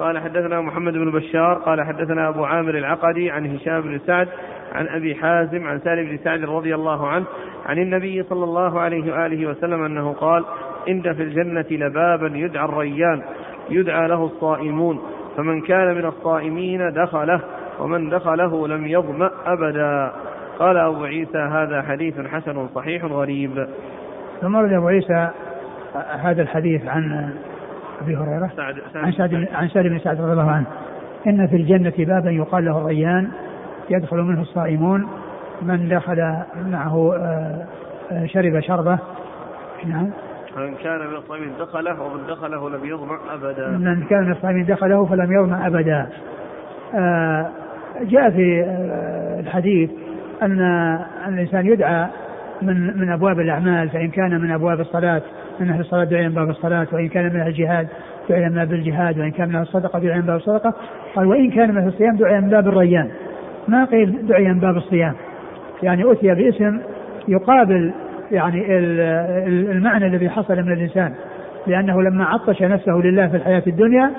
[0.00, 4.28] قال حدثنا محمد بن بشار قال حدثنا أبو عامر العقدي عن هشام بن سعد
[4.72, 7.24] عن أبي حازم عن سالم بن سعد رضي الله عنه
[7.66, 10.44] عن النبي صلى الله عليه وآله وسلم أنه قال
[10.88, 13.22] إن في الجنة لبابا يدعى الريان
[13.70, 15.02] يدعى له الصائمون.
[15.36, 17.40] فمن كان من الصائمين دخله
[17.80, 20.12] ومن دخله لم يظمأ أبدا.
[20.58, 23.66] قال أبو عيسى هذا حديث حسن صحيح غريب.
[24.40, 25.28] ثم ورد أبو عيسى
[26.20, 27.30] هذا الحديث عن
[28.02, 30.66] أبي هريرة سعد عن سعد عن سعد بن سعد رضي الله عنه.
[31.26, 33.28] إن في الجنة بابا يقال له الريان
[33.90, 35.08] يدخل منه الصائمون.
[35.62, 37.66] من دخل معه آه،
[38.12, 38.98] آه، شرب شربة
[39.86, 40.10] نعم.
[40.56, 43.68] من كان من الصائمين دخله ومن دخله لم يظمأ أبدا.
[43.68, 46.08] من كان من الصائمين دخله فلم يظمأ أبدا.
[46.94, 47.50] آه،
[48.02, 48.64] جاء في
[49.40, 49.90] الحديث
[50.42, 50.60] أن
[51.28, 52.06] الإنسان يدعى
[52.62, 55.22] من من أبواب الأعمال فإن كان من أبواب الصلاة
[55.60, 57.88] من أهل الصلاة دعي من باب الصلاة وإن كان من أهل الجهاد
[58.28, 60.74] دعي من باب الجهاد وإن كان من أهل الصدقة دعي من باب الصدقة.
[61.16, 63.10] قال وإن كان من أهل الصيام دعي من باب الريان.
[63.68, 65.14] ما قيل دعي من باب الصيام؟
[65.82, 66.80] يعني أتي باسم
[67.28, 67.92] يقابل
[68.30, 68.78] يعني
[69.46, 71.12] المعنى الذي حصل من الإنسان.
[71.66, 74.10] لأنه لما عطش نفسه لله في الحياة الدنيا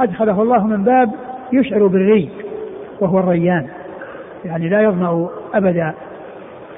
[0.00, 1.10] أدخله الله من باب
[1.52, 2.30] يشعر بالري
[3.00, 3.66] وهو الريان.
[4.44, 5.94] يعني لا يظمأ أبدا.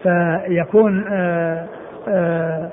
[0.02, 1.66] فيكون آآ
[2.08, 2.70] آآ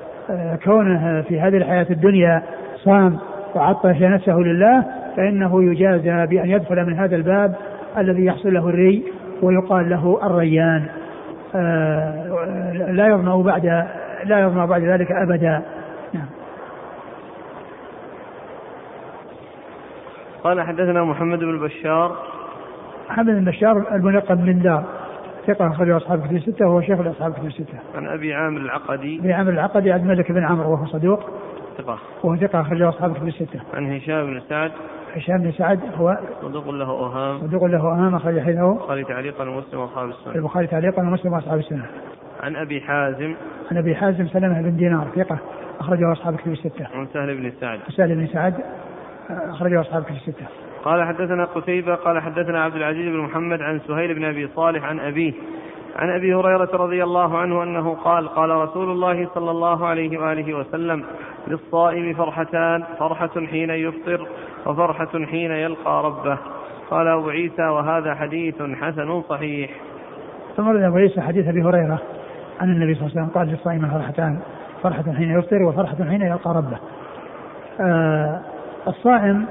[0.63, 2.41] كونه في هذه الحياة الدنيا
[2.75, 3.17] صام
[3.55, 4.85] وعطش نفسه لله
[5.17, 7.55] فإنه يجازى بأن يدخل من هذا الباب
[7.97, 9.03] الذي يحصل له الري
[9.41, 10.85] ويقال له الريان.
[12.89, 13.85] لا يظمأ بعد
[14.23, 15.61] لا يظمأ بعد ذلك أبدا
[16.13, 16.25] نعم
[20.43, 22.17] قال حدثنا محمد بن بشار
[23.09, 24.83] محمد بن بشار الملقب من دار
[25.47, 27.79] ثقة أخرجه أصحاب كتب الستة وهو شيخ لأصحاب كتب الستة.
[27.95, 29.19] عن أبي عامر العقدي.
[29.19, 31.19] أبي عامر العقدي عبد الملك بن عمرو وهو صدوق.
[31.77, 31.97] ثقة.
[32.23, 33.59] وهو ثقة أخرجه أصحاب كتب الستة.
[33.73, 34.71] عن هشام بن سعد.
[35.15, 37.39] هشام بن سعد هو صدوق له أوهام.
[37.39, 38.71] صدوق له أوهام أخرج حديثه.
[38.71, 40.35] البخاري تعليقا ومسلم وأصحاب السنة.
[40.35, 41.85] البخاري تعليقا ومسلم وأصحاب السنة.
[42.43, 43.35] عن أبي حازم.
[43.71, 45.37] عن أبي حازم سلمة بن دينار ثقة
[45.79, 46.87] أخرجه أصحاب كتب الستة.
[46.93, 47.79] عن سهل بن سعد.
[47.89, 48.53] سهل بن سعد
[49.29, 50.45] أخرجه أصحاب كتب الستة.
[50.83, 54.99] قال حدثنا قتيبة قال حدثنا عبد العزيز بن محمد عن سهيل بن أبي صالح عن
[54.99, 55.33] أبيه
[55.95, 60.53] عن أبي هريرة رضي الله عنه أنه قال قال رسول الله صلى الله عليه وآله
[60.53, 61.03] وسلم
[61.47, 64.27] للصائم فرحتان فرحة حين يفطر
[64.65, 66.37] وفرحة حين يلقى ربه
[66.89, 69.71] قال أبو عيسى وهذا حديث حسن صحيح
[70.57, 72.01] ثم أبو عيسى حديث أبي هريرة
[72.59, 74.39] عن النبي صلى الله عليه وسلم قال للصائم فرحتان
[74.83, 76.77] فرحة حين يفطر وفرحة حين يلقى ربه.
[77.81, 78.39] آه
[78.87, 79.45] الصائم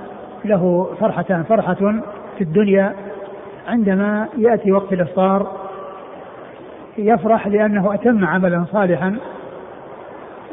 [0.44, 1.74] له فرحتان فرحة
[2.38, 2.94] في الدنيا
[3.68, 5.52] عندما يأتي وقت الإفطار
[6.98, 9.16] يفرح لأنه أتم عملا صالحا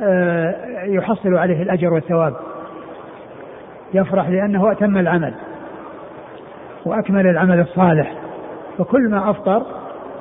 [0.04, 2.34] آه، يحصل عليه الأجر والثواب.
[3.94, 5.34] يفرح لأنه أتم العمل
[6.86, 8.14] وأكمل العمل الصالح.
[8.78, 9.66] فكل ما أفطر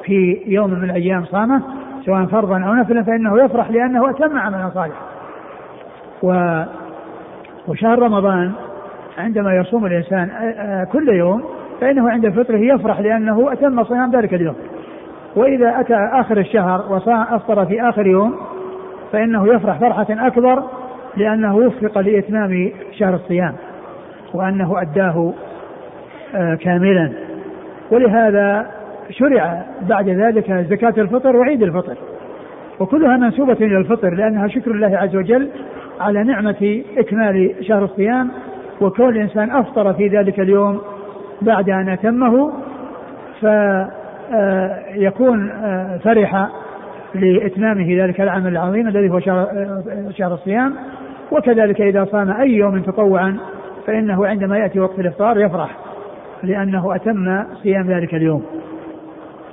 [0.04, 1.62] في يوم من الأيام صامة
[2.04, 5.00] سواء فرضا أو نفلا فإنه يفرح لأنه أتم عملا صالحا.
[6.22, 6.62] و
[7.68, 8.52] وشهر رمضان
[9.18, 11.44] عندما يصوم الإنسان آه، آه، كل يوم
[11.80, 14.54] فإنه عند فطره يفرح لأنه أتم صيام ذلك اليوم.
[15.36, 18.34] وإذا أتى آخر الشهر وأفطر في آخر يوم
[19.12, 20.62] فإنه يفرح فرحة أكبر
[21.16, 23.54] لأنه وفق لإتمام شهر الصيام
[24.34, 25.32] وأنه أداه
[26.34, 27.12] آه، كاملا.
[27.90, 28.66] ولهذا
[29.10, 31.96] شرع بعد ذلك زكاة الفطر وعيد الفطر.
[32.80, 35.48] وكلها منسوبة إلى الفطر لأنها شكر الله عز وجل
[36.00, 38.30] على نعمة إكمال شهر الصيام
[38.80, 40.80] وكون الإنسان أفطر في ذلك اليوم
[41.42, 42.52] بعد أن أتمه
[43.40, 43.46] ف
[44.32, 46.48] آه، يكون آه، فرح
[47.14, 50.74] لإتمامه ذلك العمل العظيم الذي هو شهر, آه، شهر الصيام.
[51.32, 53.36] وكذلك إذا صام أي يوم تطوعا
[53.86, 55.76] فإنه عندما يأتي وقت الإفطار يفرح
[56.42, 58.44] لأنه أتم صيام ذلك اليوم.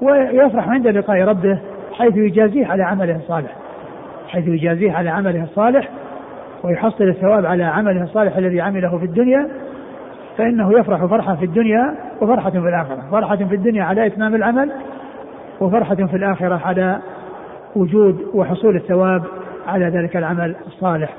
[0.02, 1.60] ويفرح عند لقاء ربه
[1.93, 3.56] حيث يجازيه على عمله الصالح.
[4.28, 5.89] حيث يجازيه على عمله الصالح
[6.64, 9.47] ويحصل الثواب على عمله الصالح الذي عمله في الدنيا
[10.38, 13.04] فإنه يفرح فرحة في الدنيا وفرحة في الآخرة.
[13.12, 14.72] فرحة في الدنيا على إتمام العمل
[15.62, 16.99] وفرحة في الآخرة على
[17.76, 19.24] وجود وحصول الثواب
[19.68, 21.14] على ذلك العمل الصالح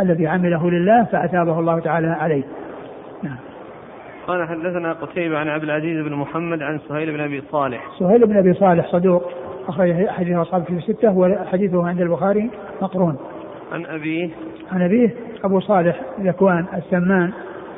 [0.00, 2.42] الذي عمله لله فأثابه الله تعالى عليه.
[4.26, 8.36] قال حدثنا قتيبة عن عبد العزيز بن محمد عن سهيل بن أبي صالح سهيل بن
[8.36, 9.30] أبي صالح صدوق
[9.68, 12.50] أخرج حديث أصحاب في الستة وحديثه عند البخاري
[12.82, 13.16] مقرون
[13.72, 14.30] عن أبيه
[14.72, 15.14] عن أبيه
[15.44, 17.32] أبو صالح ذكوان السمان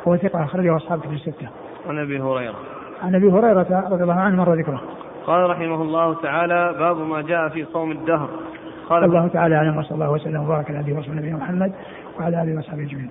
[0.09, 1.49] هو ثقة أخرجه أصحاب كتب الستة.
[1.89, 2.57] عن أبي هريرة.
[3.03, 4.83] عن أبي هريرة رضي الله عنه مر ذكره.
[5.27, 8.29] قال رحمه الله تعالى باب ما جاء في صوم الدهر.
[8.89, 10.79] قال الله تعالى أعلم وصلى الله وسلم وبارك على
[11.09, 11.73] نبينا محمد
[12.21, 13.11] وعلى آله وصحبه أجمعين.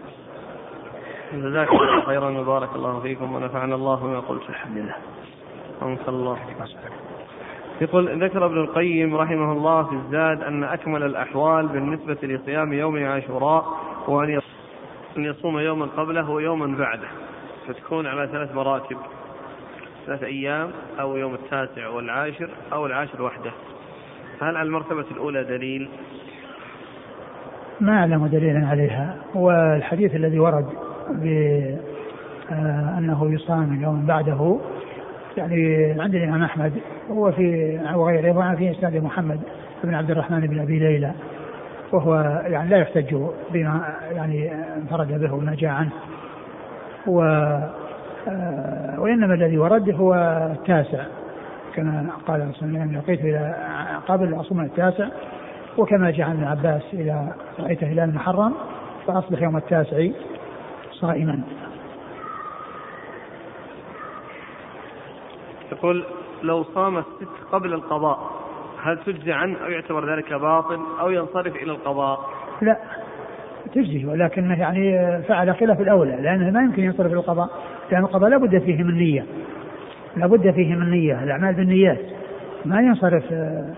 [1.34, 4.96] جزاكم الله خيرا وبارك الله فيكم ونفعنا الله بما قلت الحمد لله.
[5.82, 6.38] أنسى الله.
[7.82, 13.66] يقول ذكر ابن القيم رحمه الله في الزاد أن أكمل الأحوال بالنسبة لصيام يوم عاشوراء
[14.10, 14.40] هو أن
[15.18, 17.08] يصوم يوما قبله ويوما بعده
[17.68, 18.98] فتكون على ثلاث مراتب
[20.06, 23.52] ثلاثة أيام أو يوم التاسع والعاشر أو العاشر وحده
[24.42, 25.90] هل على المرتبة الأولى دليل؟
[27.82, 31.78] ما أعلم دليلا عليها والحديث الذي ورد بأنه
[33.24, 34.58] آه، يصام يوم بعده.
[35.38, 36.74] يعني عند الإمام أحمد
[37.12, 39.40] هو في وغيره وعن في إسناد محمد
[39.84, 41.12] بن عبد الرحمن بن أبي ليلى.
[41.92, 43.16] وهو يعني لا يحتج
[43.54, 45.92] بما يعني انفرد به وما جاء عنه
[47.08, 47.22] و
[48.28, 50.14] آه، وإنما الذي ورد هو
[50.52, 51.04] التاسع.
[51.76, 53.56] كما قال صلى الله عليه وسلم لقيت إلى
[54.08, 55.08] قبل أصوم التاسع.
[55.78, 58.54] وكما عن ابن عباس إذا رأيت هلال محرم
[59.08, 60.08] فأصبح يوم التاسع.
[61.02, 61.42] صائما.
[65.72, 66.04] يقول
[66.44, 68.32] لو صام الست قبل القضاء
[68.84, 72.20] هل تجزي عنه أو يعتبر ذلك باطل أو ينصرف إلى القضاء؟
[72.62, 72.78] لا
[73.74, 77.50] تجزي ولكنه يعني فعل خلاف الأولى لأنه ما يمكن ينصرف إلى القضاء
[77.92, 79.26] لأن القضاء لابد فيه من نية.
[80.18, 82.02] لابد فيه من نية الأعمال بالنيات.
[82.66, 83.74] ما ينصرف آه،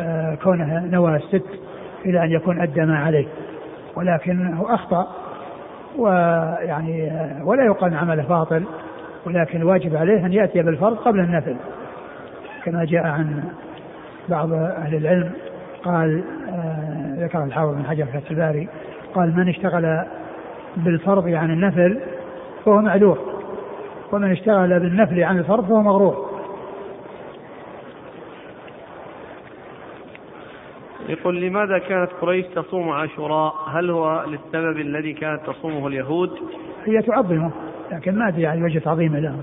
[0.00, 1.46] آه، كونه نوى الست
[2.04, 3.26] إلى أن يكون أدى ما عليه.
[3.96, 5.21] ولكنه أخطأ
[5.98, 7.12] ويعني
[7.44, 8.64] ولا يقال عمله باطل
[9.26, 11.56] ولكن الواجب عليه أن يأتي بالفرض قبل النفل.
[12.64, 13.44] كما جاء عن
[14.28, 15.30] بعض أهل العلم
[15.84, 18.68] قال آه ذكر الحافظ بن حجر في الباري
[19.14, 20.04] قال من اشتغل
[20.76, 22.00] بالفرض عن النفل
[22.64, 23.18] فهو معذور
[24.12, 26.31] ومن اشتغل بالنفل عن الفرض فهو مغرور.
[31.08, 36.30] يقول لماذا كانت قريش تصوم عاشوراء؟ هل هو للسبب الذي كانت تصومه اليهود؟
[36.84, 37.50] هي تعظمه
[37.92, 39.42] لكن ما أدري عن وجه تعظيمه لهم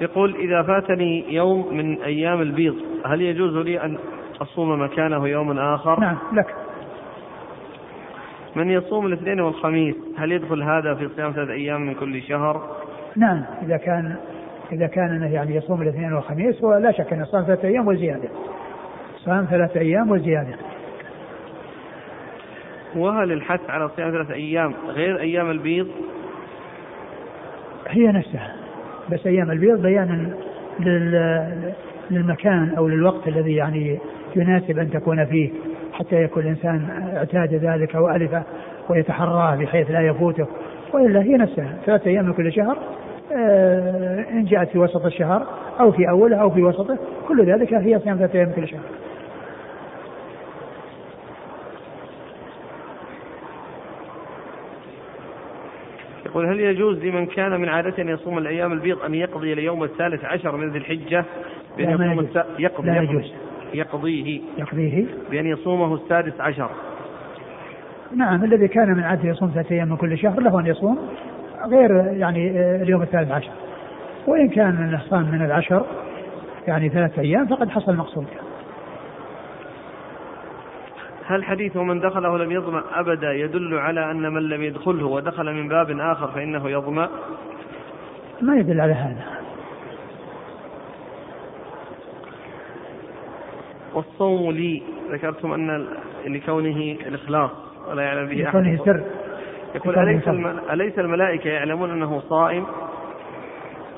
[0.00, 2.76] يقول إذا فاتني يوم من أيام البيض
[3.06, 3.98] هل يجوز لي أن
[4.42, 6.54] أصوم مكانه يوم آخر؟ نعم لك.
[8.56, 12.76] من يصوم الاثنين والخميس هل يدخل هذا في صيام ثلاثة أيام من كل شهر؟
[13.16, 14.16] نعم إذا كان
[14.72, 18.28] إذا كان يعني يصوم الاثنين والخميس ولا شك أنه صام ثلاثة أيام وزيادة.
[19.26, 20.54] صام ثلاثة أيام وزيادة
[22.96, 25.88] وهل الحث على صيام ثلاثة أيام غير أيام البيض؟
[27.88, 28.56] هي نفسها.
[29.12, 30.30] بس أيام البيض بيانا
[32.10, 33.98] للمكان أو للوقت الذي يعني
[34.36, 35.50] يناسب أن تكون فيه
[35.92, 38.42] حتى يكون الإنسان اعتاد ذلك وألفه
[38.88, 40.46] ويتحراه بحيث لا يفوته.
[40.92, 41.78] وإلا هي نفسها.
[41.86, 42.78] ثلاثة أيام من كل شهر
[43.32, 45.46] آه، إن جاءت في وسط الشهر
[45.80, 46.98] أو في أوله أو في وسطه
[47.28, 48.80] كل ذلك هي صيام ثلاثة أيام من كل شهر.
[56.36, 60.24] يقول هل يجوز لمن كان من عادته أن يصوم الأيام البيض أن يقضي اليوم الثالث
[60.24, 61.24] عشر من ذي الحجة
[61.78, 62.38] بأن يصوم الس...
[62.58, 63.32] يقضي لا يجوز.
[63.74, 64.40] يقضيه.
[64.58, 66.70] يقضيه؟ بأن يصومه السادس عشر.
[68.16, 70.98] نعم الذي كان من عادته يصوم ثلاثة أيام من كل شهر له أن يصوم
[71.70, 73.52] غير يعني آه، اليوم الثالث عشر.
[74.26, 75.84] وإن كان صام من العشر
[76.68, 78.26] يعني ثلاثة أيام فقد حصل المقصود.
[81.28, 85.68] هل حديث من دخله لم يظمأ أبدا يدل على أن من لم يدخله ودخل من
[85.68, 87.08] باب آخر فإنه يظمأ
[88.40, 89.24] ما يدل على هذا.
[93.94, 95.86] والصوم لي ذكرتم أن
[96.26, 97.50] لكونه الإخلاص
[97.90, 98.56] ولا يعلم به أحد.
[98.56, 99.02] لكونه سر.
[99.74, 100.28] يقول أليس,
[100.70, 102.66] أليس الملائكة يعلمون أنه صائم؟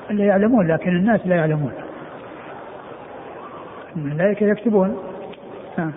[0.09, 1.73] اللي يعلمون لكن الناس لا يعلمون.
[3.95, 4.97] الملائكة يكتبون.
[5.77, 5.91] نعم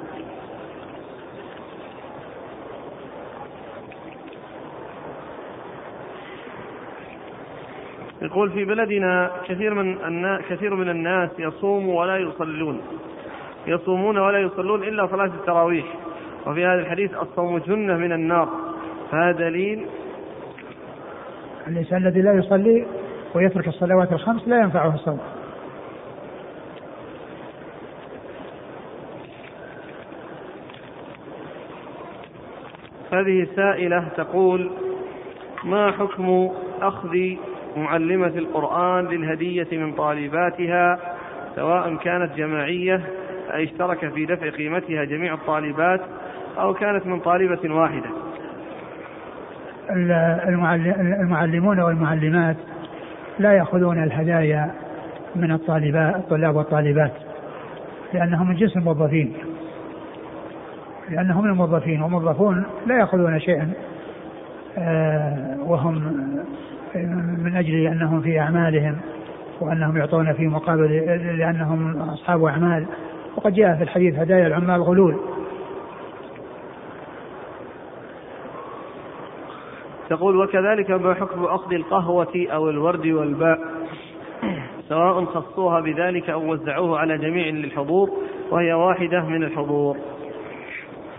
[8.23, 12.81] يقول في بلدنا كثير من الناس كثير من الناس يصوموا ولا يصلون.
[13.66, 15.85] يصومون ولا يصلون إلا صلاة التراويح.
[16.47, 18.49] وفي هذا الحديث الصوم جنة من النار.
[19.11, 19.87] فهذا دليل
[21.66, 22.87] الإنسان الذي لا يصلي
[23.35, 25.20] ويترك الصلوات الخمس لا ينفعه الصوم.
[33.12, 34.70] هذه سائلة تقول
[35.64, 36.51] ما حكم
[36.83, 37.37] أخذ
[37.77, 40.99] معلمة القرآن للهدية من طالباتها
[41.57, 43.01] سواء كانت جماعية
[43.55, 46.01] أي اشترك في دفع قيمتها جميع الطالبات
[46.59, 48.11] أو كانت من طالبة واحدة.
[51.20, 52.57] المعلمون والمعلمات
[53.39, 54.70] لا يأخذون الهدايا
[55.37, 57.12] من الطالبات الطلاب والطالبات
[58.12, 59.35] لأنهم من جنس الموظفين.
[61.11, 63.73] لأنهم الموظفين والموظفون لا يأخذون شيئا
[64.79, 66.12] آه، وهم
[67.45, 68.97] من أجل أنهم في أعمالهم
[69.61, 70.97] وأنهم يعطون في مقابل
[71.38, 72.86] لأنهم أصحاب أعمال.
[73.36, 75.16] وقد جاء في الحديث هدايا العمال غلول.
[80.09, 83.59] تقول وكذلك ما حكم أخذ القهوة أو الورد والباء؟
[84.88, 88.11] سواء خصوها بذلك أو وزعوه على جميع للحضور
[88.51, 89.97] وهي واحدة من الحضور.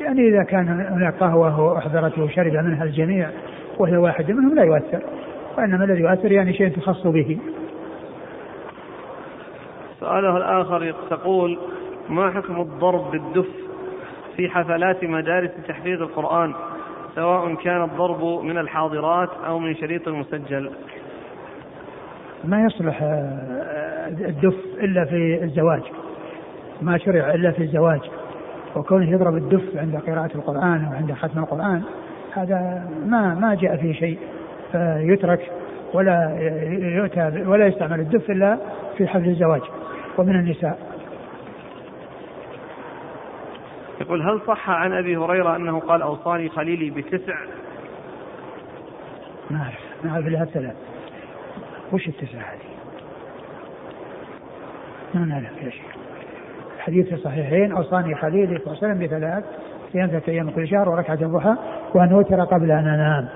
[0.02, 3.30] يعني إذا كان هناك قهوة وأحضرت وشرب منها الجميع
[3.80, 5.02] وهي واحدة منهم لا يؤثر.
[5.58, 7.38] وإنما الذي يؤثر يعني شيء تخص به.
[10.00, 11.60] سؤاله الآخر تقول
[12.10, 13.50] ما حكم الضرب بالدف
[14.38, 16.54] في حفلات مدارس تحفيظ القرآن
[17.16, 20.72] سواء كان الضرب من الحاضرات أو من شريط مسجل
[22.44, 25.82] ما يصلح آه، الدف إلا في الزواج.
[26.82, 28.02] ما شرع إلا في الزواج.
[28.76, 31.82] وكونه يضرب الدف عند قراءة القرآن أو عند ختم القرآن
[32.34, 34.20] هذا ما ما جاء فيه شيء.
[34.74, 35.52] فيترك
[35.94, 36.38] ولا
[36.72, 38.58] يؤتى ولا يستعمل الدف إلا
[38.98, 39.62] في حفل الزواج
[40.18, 40.94] ومن النساء.
[44.02, 47.36] يقول هل صح عن أبي هريرة أنه قال أوصاني خليلي بتسع؟
[49.52, 49.80] ما أعرف.
[50.04, 50.76] ما أعرف لها ثلاث
[51.92, 52.74] وش التسع هذه؟
[55.14, 55.86] ما نعرف يا شيخ.
[56.78, 59.44] الحديث في الصحيحين أوصاني خليلي صلى الله عليه وسلم بثلاث
[59.94, 61.56] صيام ثلاثة أيام كل شهر وركعة الضحى
[61.94, 63.30] وأن أوتر قبل أن أنام.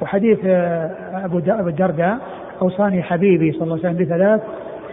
[0.00, 2.18] وحديث آه، أبو أبو الدرداء
[2.62, 4.40] اوصاني حبيبي صلى الله عليه وسلم بثلاث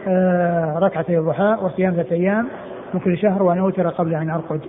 [0.08, 2.47] آه، ركعتي الضحى وصيام ثلاثة أيام
[2.93, 4.62] من كل شهر وأن أوتر قبل أن أرقد.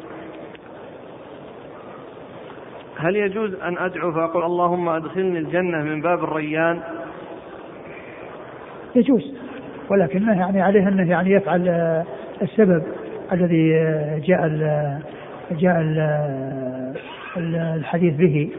[2.96, 6.80] هل يجوز أن أدعو فأقول اللهم أدخلني الجنة من باب الريان
[8.94, 9.34] يجوز
[9.90, 12.04] ولكنه يعني عليه أنه يعني يفعل آه،
[12.42, 12.82] السبب
[13.32, 13.70] الذي
[14.20, 14.98] جاء ال
[15.50, 15.98] جاء ال
[17.36, 18.50] الحديث به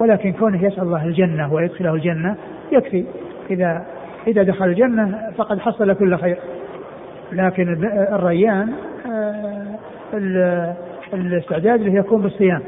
[0.00, 2.36] ولكن كونه يسأل الله الجنة ويدخله الجنة
[2.72, 3.04] يكفي.
[3.50, 3.86] إذا
[4.26, 6.38] إذا دخل الجنة فقد حصل كل خير.
[7.32, 8.72] لكن الريان
[10.14, 10.76] آه،
[11.14, 12.62] الاستعداد له يكون بالصيام.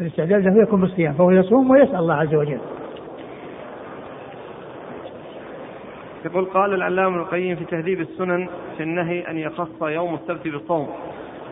[0.00, 1.12] الاستعداد له يكون بالصيام.
[1.12, 2.60] فهو يصوم ويسأل الله عز وجل.
[6.24, 10.88] يقول قال العلامة القيم في تهذيب السنن في النهي أن يخص يوم السبت بالصوم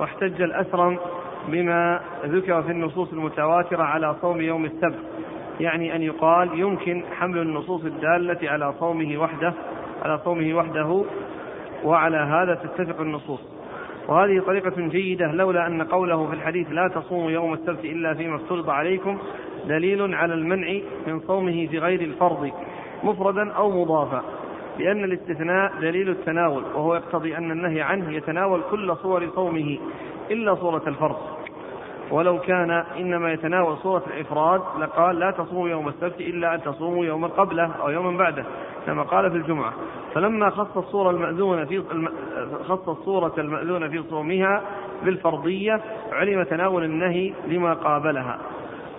[0.00, 0.98] واحتج الأسرم
[1.48, 4.98] بما ذكر في النصوص المتواترة على صوم يوم السبت.
[5.60, 9.52] يعني أن يقال يمكن حمل النصوص الدالة على صومه وحده
[10.04, 11.04] على صومه وحده
[11.84, 13.40] وعلى هذا تتفق النصوص.
[14.08, 18.70] وهذه طريقة جيدة لولا أن قوله في الحديث لا تصوموا يوم السبت إلا فيما افترض
[18.70, 19.18] عليكم
[19.68, 22.50] دليل على المنع من صومه في غير الفرض
[23.04, 24.22] مفردا أو مضافا.
[24.78, 29.78] لأن الاستثناء دليل التناول وهو يقتضي أن النهي عنه يتناول كل صور صومه.
[30.30, 31.16] إلا صورة الفرض.
[32.10, 37.28] ولو كان إنما يتناول صورة الإفراد لقال لا تصوموا يوم السبت إلا أن تصوموا يوما
[37.28, 38.44] قبله أو يوما بعده
[38.86, 39.72] كما قال في الجمعة.
[40.14, 41.82] فلما خص الصورة المأذونة في
[42.68, 44.62] خص الصورة المأذونة في صومها
[45.04, 45.80] بالفرضية
[46.12, 48.38] علم تناول النهي لما قابلها.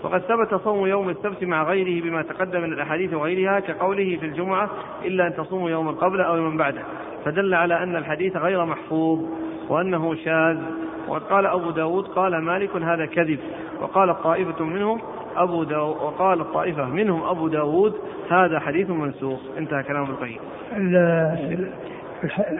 [0.04, 4.70] وقد ثبت صوم يوم السبت مع غيره بما تقدم من الأحاديث وغيرها كقوله في الجمعة
[5.06, 6.82] إلا أن تصوموا يوما قبله أو يوما بعده.
[7.28, 9.20] فدل على أن الحديث غير محفوظ
[9.70, 10.58] وأنه شاذ.
[11.08, 13.40] وقد قال أبو داود قال مالك هذا كذب.
[13.82, 15.00] وقال طائفة منهم
[15.36, 17.94] أبو داود وقال الطائفة منهم أبو داود
[18.32, 19.40] هذا حديث منسوخ.
[19.58, 20.40] انتهى كلام القيم.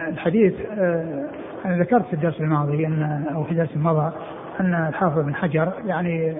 [0.08, 1.28] الحديث آه،
[1.64, 4.16] أنا ذكرت في الدرس الماضي أن أو في الدرس الماضي
[4.60, 6.30] أن الحافظ بن حجر يعني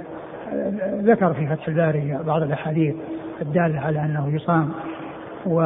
[0.53, 2.95] آه، ذكر في فتح الباري بعض الأحاديث
[3.43, 4.73] الدالة على أنه يصام.
[5.47, 5.61] و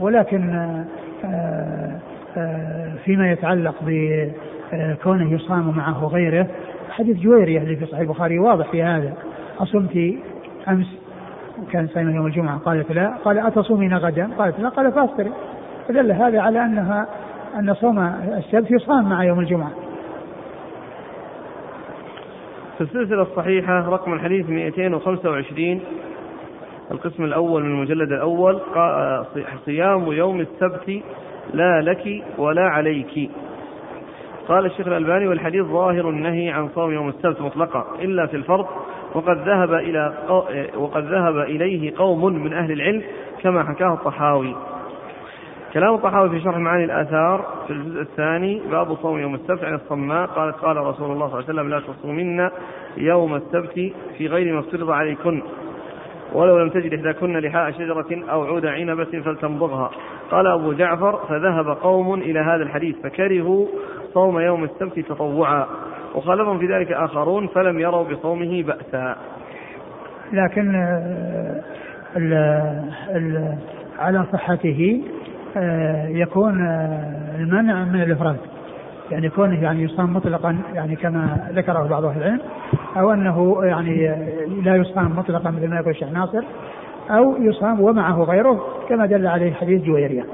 [0.00, 0.54] ولكن
[2.36, 6.46] آه، فيما يتعلق بكونه يصام معه غيره
[6.90, 9.12] حديث جويرية اللي في صحيح البخاري واضح في هذا.
[9.58, 10.14] أصمت
[10.68, 10.86] أمس
[11.72, 15.30] كان صايما يوم الجمعة قالت لا قال أتصومين غدا؟ قالت لا قال فأفطري.
[15.88, 17.06] فدل هذا على أنها
[17.58, 17.98] أن صوم
[18.38, 19.70] السبت يصام مع يوم الجمعة.
[22.78, 25.80] في السلسلة الصحيحة رقم الحديث 225
[26.90, 28.60] القسم الأول من المجلد الأول
[29.64, 31.02] صيام يوم السبت
[31.54, 33.30] لا لك ولا عليك.
[34.48, 38.66] قال الشيخ الألباني والحديث ظاهر النهي عن صوم يوم السبت مطلقا إلا في الفرض
[39.14, 40.14] وقد ذهب إلى
[40.76, 43.02] وقد ذهب إليه قوم من أهل العلم
[43.42, 44.56] كما حكاه الطحاوي.
[45.74, 50.26] كلام الطحاوي في شرح معاني الآثار في الجزء الثاني باب صوم يوم السبت عن الصماء.
[50.26, 52.50] قالت قال رسول الله صلى الله عليه وسلم لا تصومن
[52.96, 55.42] يوم السبت في غير ما افترض عليكن.
[56.34, 59.90] ولو لم تجد إحداكن لحاء شجرة أو عود عنبة فلتمضغها
[60.30, 63.66] قال أبو جعفر فذهب قوم إلى هذا الحديث فكرهوا
[64.14, 65.66] صوم يوم السبت تطوعا.
[66.14, 69.16] وخالفهم في ذلك آخرون فلم يروا بصومه بأسا.
[70.32, 71.62] لكن آه،
[72.16, 72.32] ال
[73.16, 73.54] ال
[73.98, 75.02] على صحته
[75.56, 78.36] آه، يكون آه، المنع من الإفراد.
[79.10, 82.40] يعني كونه يعني يصام مطلقا يعني كما ذكره بعض أهل العلم
[82.96, 84.06] أو أنه يعني
[84.62, 86.42] لا يصام مطلقا مثل ما يقول الشيخ ناصر
[87.10, 90.24] أو يصام ومعه غيره كما دل عليه حديث جويرية.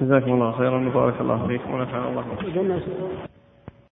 [0.00, 3.27] جزاكم الله خيرا وبارك الله فيكم ونفعنا الله.